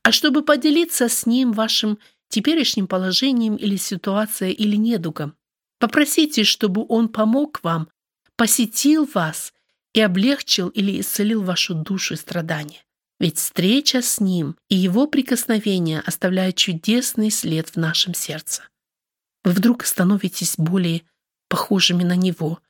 а 0.04 0.12
чтобы 0.12 0.42
поделиться 0.42 1.08
с 1.08 1.26
Ним 1.26 1.52
вашим 1.52 1.98
теперешним 2.30 2.86
положением 2.86 3.56
или 3.56 3.76
ситуацией 3.76 4.54
или 4.54 4.76
недугом. 4.76 5.36
Попросите, 5.78 6.44
чтобы 6.44 6.86
Он 6.88 7.08
помог 7.08 7.60
вам, 7.62 7.88
посетил 8.36 9.06
вас 9.12 9.52
и 9.92 10.00
облегчил 10.00 10.68
или 10.68 11.00
исцелил 11.00 11.42
вашу 11.42 11.74
душу 11.74 12.14
и 12.14 12.16
страдания. 12.16 12.82
Ведь 13.18 13.36
встреча 13.36 14.00
с 14.00 14.18
Ним 14.18 14.56
и 14.68 14.76
Его 14.76 15.06
прикосновение 15.06 16.00
оставляют 16.00 16.56
чудесный 16.56 17.30
след 17.30 17.68
в 17.68 17.76
нашем 17.76 18.14
сердце. 18.14 18.62
Вы 19.44 19.52
вдруг 19.52 19.84
становитесь 19.84 20.54
более 20.56 21.02
похожими 21.48 22.02
на 22.02 22.16
Него, 22.16 22.60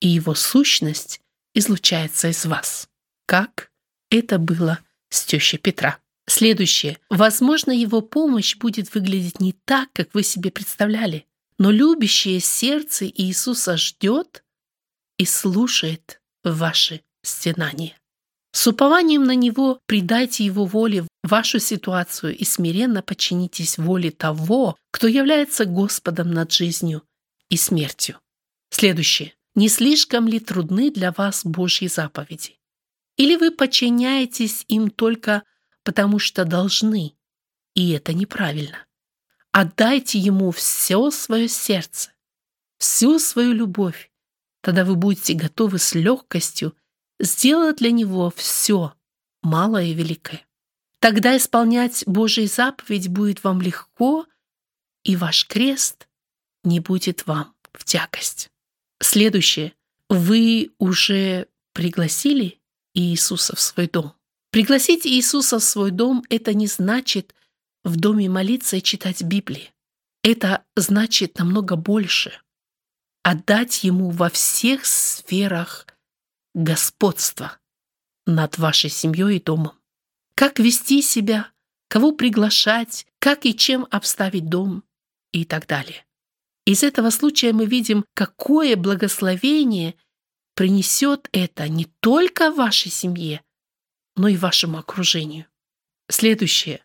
и 0.00 0.08
Его 0.08 0.34
сущность 0.34 1.20
излучается 1.54 2.28
из 2.28 2.44
вас, 2.44 2.88
как 3.24 3.70
это 4.10 4.38
было 4.38 4.80
с 5.08 5.24
тещей 5.24 5.58
Петра. 5.58 5.98
Следующее. 6.28 6.98
Возможно, 7.08 7.70
его 7.70 8.00
помощь 8.00 8.56
будет 8.56 8.92
выглядеть 8.94 9.40
не 9.40 9.52
так, 9.52 9.88
как 9.92 10.12
вы 10.12 10.22
себе 10.22 10.50
представляли, 10.50 11.26
но 11.58 11.70
любящее 11.70 12.40
сердце 12.40 13.06
Иисуса 13.06 13.76
ждет 13.76 14.44
и 15.18 15.24
слушает 15.24 16.20
ваши 16.42 17.02
стенания. 17.22 17.96
С 18.52 18.66
упованием 18.66 19.24
на 19.24 19.34
Него 19.34 19.80
придайте 19.86 20.44
Его 20.44 20.64
воле 20.64 21.06
вашу 21.22 21.58
ситуацию 21.58 22.36
и 22.36 22.44
смиренно 22.44 23.02
подчинитесь 23.02 23.78
воле 23.78 24.10
того, 24.10 24.76
кто 24.90 25.06
является 25.06 25.64
Господом 25.64 26.30
над 26.30 26.52
жизнью 26.52 27.02
и 27.50 27.56
смертью. 27.56 28.18
Следующее. 28.70 29.34
Не 29.54 29.68
слишком 29.68 30.26
ли 30.26 30.40
трудны 30.40 30.90
для 30.90 31.12
вас 31.12 31.44
Божьи 31.44 31.86
заповеди? 31.86 32.58
Или 33.16 33.36
вы 33.36 33.50
подчиняетесь 33.50 34.64
им 34.68 34.90
только 34.90 35.42
потому 35.86 36.18
что 36.18 36.44
должны, 36.44 37.16
и 37.74 37.92
это 37.92 38.12
неправильно. 38.12 38.84
Отдайте 39.52 40.18
ему 40.18 40.50
все 40.50 41.12
свое 41.12 41.46
сердце, 41.46 42.10
всю 42.76 43.20
свою 43.20 43.52
любовь, 43.52 44.10
тогда 44.62 44.84
вы 44.84 44.96
будете 44.96 45.34
готовы 45.34 45.78
с 45.78 45.94
легкостью 45.94 46.76
сделать 47.20 47.76
для 47.76 47.92
него 47.92 48.32
все, 48.34 48.94
малое 49.42 49.84
и 49.84 49.94
великое. 49.94 50.44
Тогда 50.98 51.36
исполнять 51.36 52.02
Божий 52.04 52.48
заповедь 52.48 53.06
будет 53.06 53.44
вам 53.44 53.62
легко, 53.62 54.26
и 55.04 55.14
ваш 55.14 55.46
крест 55.46 56.08
не 56.64 56.80
будет 56.80 57.28
вам 57.28 57.54
в 57.72 57.84
тягость. 57.84 58.50
Следующее. 59.00 59.72
Вы 60.08 60.72
уже 60.78 61.46
пригласили 61.72 62.60
Иисуса 62.92 63.54
в 63.54 63.60
свой 63.60 63.86
дом? 63.86 64.16
Пригласить 64.50 65.06
Иисуса 65.06 65.58
в 65.58 65.64
свой 65.64 65.90
дом– 65.90 66.24
это 66.30 66.54
не 66.54 66.66
значит 66.66 67.34
в 67.84 67.96
доме 67.96 68.28
молиться 68.28 68.76
и 68.76 68.82
читать 68.82 69.22
Библию. 69.22 69.68
Это 70.22 70.64
значит 70.74 71.38
намного 71.38 71.76
больше. 71.76 72.32
Отдать 73.22 73.84
Ему 73.84 74.10
во 74.10 74.28
всех 74.30 74.86
сферах 74.86 75.86
господства 76.54 77.58
над 78.26 78.58
вашей 78.58 78.90
семьей 78.90 79.36
и 79.36 79.42
домом. 79.42 79.72
Как 80.34 80.58
вести 80.58 81.02
себя, 81.02 81.50
кого 81.88 82.12
приглашать, 82.12 83.06
как 83.18 83.46
и 83.46 83.54
чем 83.54 83.86
обставить 83.90 84.48
дом 84.48 84.84
и 85.32 85.44
так 85.44 85.66
далее. 85.66 86.04
Из 86.64 86.82
этого 86.82 87.10
случая 87.10 87.52
мы 87.52 87.66
видим, 87.66 88.04
какое 88.14 88.76
благословение 88.76 89.94
принесет 90.54 91.28
это 91.32 91.68
не 91.68 91.84
только 92.00 92.50
вашей 92.50 92.90
семье, 92.90 93.42
но 94.16 94.28
и 94.28 94.36
вашему 94.36 94.78
окружению. 94.78 95.46
Следующее. 96.08 96.84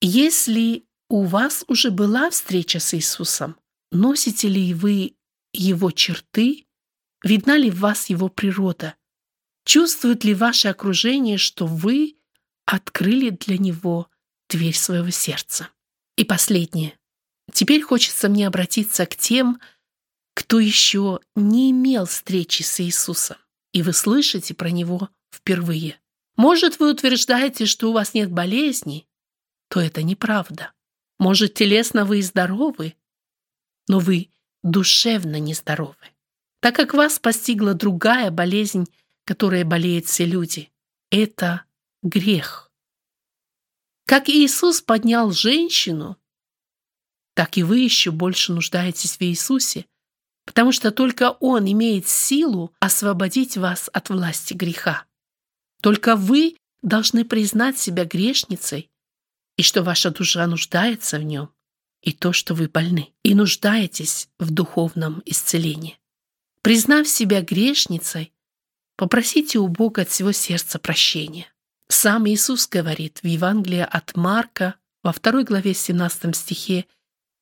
Если 0.00 0.84
у 1.08 1.24
вас 1.24 1.64
уже 1.68 1.90
была 1.90 2.30
встреча 2.30 2.80
с 2.80 2.94
Иисусом, 2.94 3.56
носите 3.90 4.48
ли 4.48 4.74
вы 4.74 5.14
его 5.52 5.90
черты, 5.90 6.66
видна 7.22 7.56
ли 7.56 7.70
в 7.70 7.78
вас 7.80 8.10
его 8.10 8.28
природа, 8.28 8.96
чувствует 9.64 10.24
ли 10.24 10.34
ваше 10.34 10.68
окружение, 10.68 11.38
что 11.38 11.66
вы 11.66 12.16
открыли 12.64 13.30
для 13.30 13.58
него 13.58 14.08
дверь 14.48 14.74
своего 14.74 15.10
сердца. 15.10 15.68
И 16.16 16.24
последнее. 16.24 16.98
Теперь 17.52 17.82
хочется 17.82 18.28
мне 18.28 18.46
обратиться 18.46 19.06
к 19.06 19.16
тем, 19.16 19.60
кто 20.34 20.60
еще 20.60 21.20
не 21.36 21.70
имел 21.70 22.06
встречи 22.06 22.62
с 22.62 22.80
Иисусом, 22.80 23.36
и 23.72 23.82
вы 23.82 23.92
слышите 23.92 24.54
про 24.54 24.70
него 24.70 25.10
впервые. 25.32 26.01
Может, 26.36 26.78
вы 26.78 26.90
утверждаете, 26.90 27.66
что 27.66 27.90
у 27.90 27.92
вас 27.92 28.14
нет 28.14 28.30
болезней, 28.30 29.06
то 29.68 29.80
это 29.80 30.02
неправда. 30.02 30.72
Может, 31.18 31.54
телесно 31.54 32.04
вы 32.04 32.18
и 32.18 32.22
здоровы, 32.22 32.94
но 33.88 33.98
вы 33.98 34.30
душевно 34.62 35.38
нездоровы, 35.38 35.96
так 36.60 36.74
как 36.74 36.94
вас 36.94 37.18
постигла 37.18 37.74
другая 37.74 38.30
болезнь, 38.30 38.86
которая 39.24 39.64
болеют 39.64 40.06
все 40.06 40.24
люди. 40.24 40.72
Это 41.10 41.64
грех. 42.02 42.70
Как 44.06 44.28
Иисус 44.28 44.80
поднял 44.80 45.30
женщину, 45.30 46.16
так 47.34 47.56
и 47.56 47.62
вы 47.62 47.78
еще 47.78 48.10
больше 48.10 48.52
нуждаетесь 48.52 49.16
в 49.16 49.22
Иисусе, 49.22 49.86
потому 50.44 50.72
что 50.72 50.90
только 50.90 51.30
Он 51.40 51.70
имеет 51.70 52.08
силу 52.08 52.74
освободить 52.80 53.56
вас 53.56 53.88
от 53.92 54.10
власти 54.10 54.54
греха. 54.54 55.06
Только 55.82 56.14
вы 56.14 56.56
должны 56.82 57.24
признать 57.24 57.76
себя 57.76 58.04
грешницей 58.04 58.88
и 59.56 59.62
что 59.62 59.82
ваша 59.82 60.10
душа 60.10 60.46
нуждается 60.46 61.18
в 61.18 61.24
нем, 61.24 61.50
и 62.00 62.12
то, 62.12 62.32
что 62.32 62.54
вы 62.54 62.68
больны, 62.68 63.12
и 63.24 63.34
нуждаетесь 63.34 64.28
в 64.38 64.52
духовном 64.52 65.22
исцелении. 65.26 65.98
Признав 66.62 67.08
себя 67.08 67.42
грешницей, 67.42 68.32
попросите 68.96 69.58
у 69.58 69.66
Бога 69.66 70.02
от 70.02 70.08
всего 70.08 70.30
сердца 70.30 70.78
прощения. 70.78 71.52
Сам 71.88 72.28
Иисус 72.28 72.68
говорит 72.68 73.18
в 73.22 73.26
Евангелии 73.26 73.80
от 73.80 74.16
Марка 74.16 74.76
во 75.02 75.12
второй 75.12 75.42
главе 75.42 75.74
17 75.74 76.34
стихе 76.36 76.86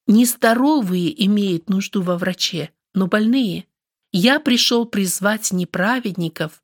«Нездоровые 0.06 1.26
имеют 1.26 1.68
нужду 1.68 2.00
во 2.00 2.16
враче, 2.16 2.70
но 2.94 3.06
больные. 3.06 3.66
Я 4.12 4.40
пришел 4.40 4.86
призвать 4.86 5.52
не 5.52 5.66
праведников, 5.66 6.62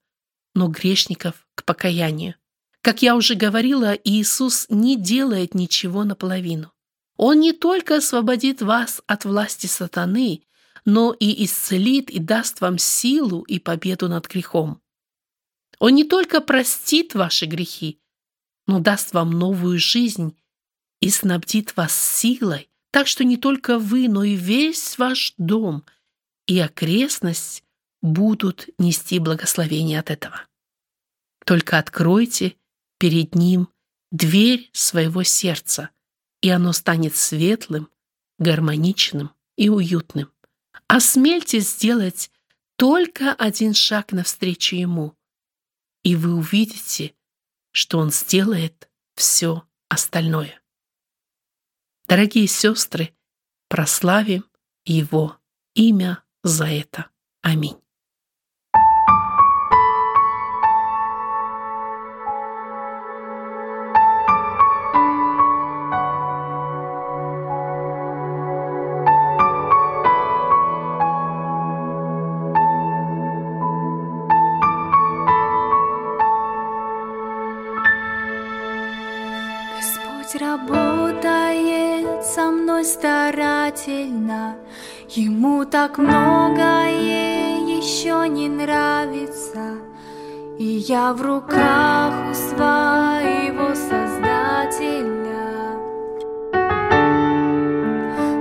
но 0.55 0.69
грешников 0.69 1.46
к 1.57 1.65
покаянию». 1.65 2.37
Как 2.87 3.03
я 3.03 3.17
уже 3.17 3.35
говорила, 3.35 3.95
Иисус 4.05 4.67
не 4.69 4.97
делает 4.97 5.57
ничего 5.57 6.05
наполовину. 6.05 6.71
Он 7.17 7.41
не 7.41 7.53
только 7.53 7.97
освободит 7.97 8.63
вас 8.63 9.03
от 9.09 9.25
власти 9.25 9.67
сатаны, 9.67 10.43
но 10.85 11.13
и 11.13 11.45
исцелит 11.45 12.11
и 12.11 12.21
даст 12.21 12.61
вам 12.61 12.79
силу 12.79 13.43
и 13.43 13.59
победу 13.59 14.09
над 14.09 14.29
грехом. 14.29 14.81
Он 15.81 15.97
не 15.97 16.05
только 16.05 16.41
простит 16.41 17.15
ваши 17.15 17.47
грехи, 17.47 17.99
но 18.69 18.79
даст 18.79 19.15
вам 19.15 19.31
новую 19.31 19.81
жизнь 19.81 20.37
и 21.01 21.11
снабдит 21.11 21.77
вас 21.77 21.93
силой, 21.93 22.71
так 22.93 23.09
что 23.09 23.25
не 23.25 23.37
только 23.37 23.81
вы, 23.81 24.09
но 24.09 24.23
и 24.23 24.37
весь 24.37 24.97
ваш 24.97 25.35
дом 25.39 25.85
и 26.47 26.61
окрестность 26.61 27.65
будут 28.01 28.69
нести 28.79 29.19
благословение 29.19 29.99
от 29.99 30.11
этого. 30.13 30.43
Только 31.47 31.79
откройте 31.79 32.57
перед 32.99 33.37
ним 33.37 33.69
дверь 34.11 34.69
своего 34.73 35.23
сердца, 35.23 35.91
и 36.43 36.51
оно 36.51 36.73
станет 36.73 37.15
светлым, 37.15 37.89
гармоничным 38.41 39.31
и 39.57 39.69
уютным. 39.69 40.33
Осмельтесь 40.89 41.71
сделать 41.71 42.33
только 42.75 43.33
один 43.33 43.75
шаг 43.75 44.11
навстречу 44.11 44.75
ему, 44.75 45.17
и 46.03 46.17
вы 46.17 46.35
увидите, 46.35 47.15
что 47.71 47.99
он 47.99 48.11
сделает 48.11 48.91
все 49.15 49.63
остальное. 49.89 50.61
Дорогие 52.09 52.49
сестры, 52.49 53.15
прославим 53.69 54.45
Его 54.85 55.39
имя 55.75 56.25
за 56.43 56.67
это. 56.67 57.09
Аминь. 57.43 57.86
Старательно, 82.99 84.57
Ему 85.09 85.65
так 85.65 85.99
многое 85.99 87.59
еще 87.79 88.29
не 88.29 88.49
нравится, 88.49 89.79
И 90.59 90.65
я 90.89 91.13
в 91.13 91.21
руках 91.21 92.13
у 92.31 92.35
своего 92.35 93.75
Создателя. 93.75 95.37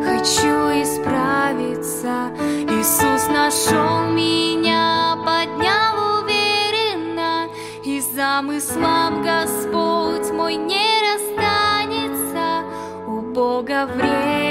Хочу 0.06 0.56
исправиться, 0.84 2.32
Иисус 2.76 3.28
нашел 3.28 4.06
меня, 4.12 5.18
поднял 5.26 6.22
уверенно, 6.22 7.48
И 7.84 8.00
замыслом 8.00 9.22
Господь 9.22 10.32
мой 10.32 10.56
не 10.56 10.88
расстанется, 11.06 12.64
у 13.08 13.22
Бога 13.22 13.86
время 13.86 14.45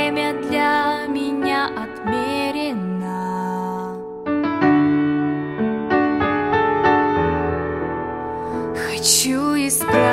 Хочу 9.05 9.55
исправиться. 9.55 10.04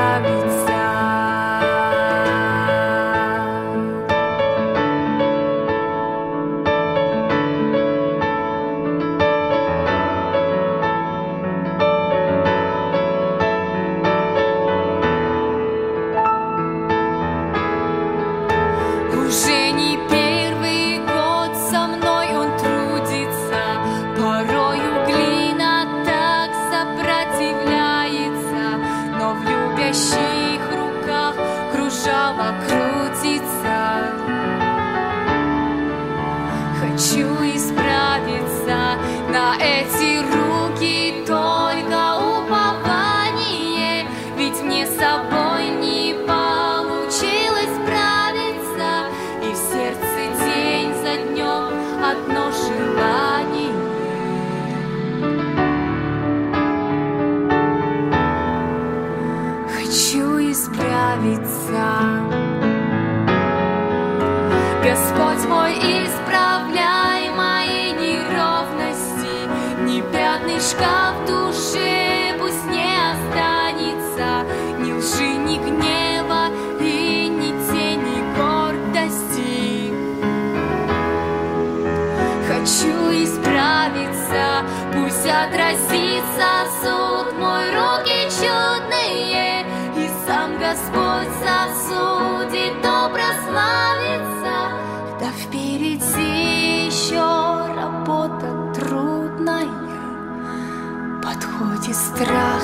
Страх, 102.21 102.63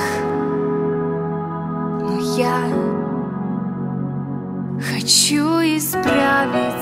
но 2.00 2.20
я 2.36 2.60
хочу 4.80 5.46
исправиться. 5.76 6.77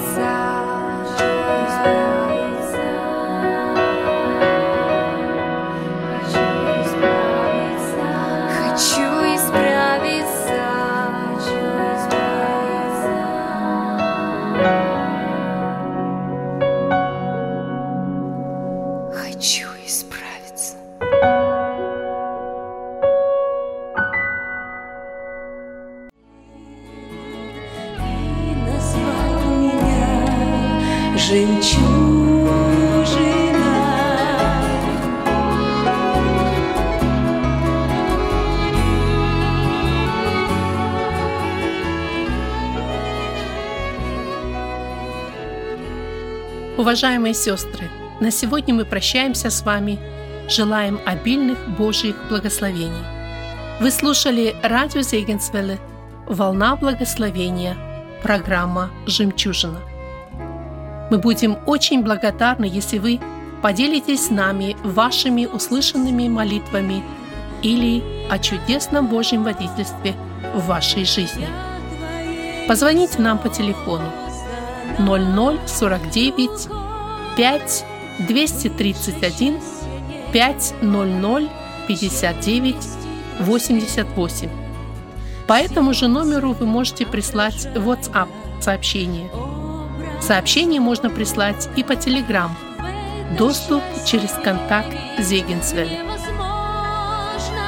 Уважаемые 46.76 47.34
сестры, 47.34 47.90
на 48.20 48.30
сегодня 48.30 48.74
мы 48.74 48.84
прощаемся 48.84 49.50
с 49.50 49.62
вами. 49.62 49.98
Желаем 50.48 51.00
обильных 51.04 51.58
Божьих 51.76 52.14
благословений. 52.28 53.02
Вы 53.80 53.90
слушали 53.90 54.54
радио 54.62 55.00
Зегенсвелле 55.00 55.80
«Волна 56.28 56.76
благословения», 56.76 57.76
программа 58.22 58.90
«Жемчужина». 59.06 59.95
Мы 61.10 61.18
будем 61.18 61.58
очень 61.66 62.02
благодарны, 62.02 62.64
если 62.64 62.98
вы 62.98 63.20
поделитесь 63.62 64.26
с 64.26 64.30
нами 64.30 64.76
вашими 64.82 65.46
услышанными 65.46 66.28
молитвами 66.28 67.02
или 67.62 68.02
о 68.28 68.38
чудесном 68.38 69.06
Божьем 69.06 69.44
водительстве 69.44 70.14
в 70.54 70.66
вашей 70.66 71.04
жизни. 71.04 71.46
Позвоните 72.68 73.20
нам 73.20 73.38
по 73.38 73.48
телефону 73.48 74.10
0049 74.98 76.68
5 77.36 77.84
231 78.26 79.60
500 80.32 81.50
59 81.86 82.76
88. 83.40 84.50
По 85.46 85.52
этому 85.52 85.94
же 85.94 86.08
номеру 86.08 86.52
вы 86.52 86.66
можете 86.66 87.06
прислать 87.06 87.66
WhatsApp 87.74 88.28
сообщение. 88.60 89.30
Сообщение 90.26 90.80
можно 90.80 91.08
прислать 91.08 91.68
и 91.76 91.84
по 91.84 91.92
Telegram. 91.92 92.50
Доступ 93.38 93.80
через 94.04 94.32
контакт 94.32 94.92
Зегенсвель. 95.20 96.00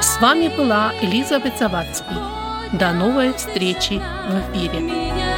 С 0.01 0.19
вами 0.19 0.49
была 0.57 0.91
Элизабет 1.01 1.57
Завадский. 1.57 2.17
До 2.73 2.91
новой 2.91 3.31
встречи 3.31 3.93
в 3.93 4.57
эфире. 4.57 5.28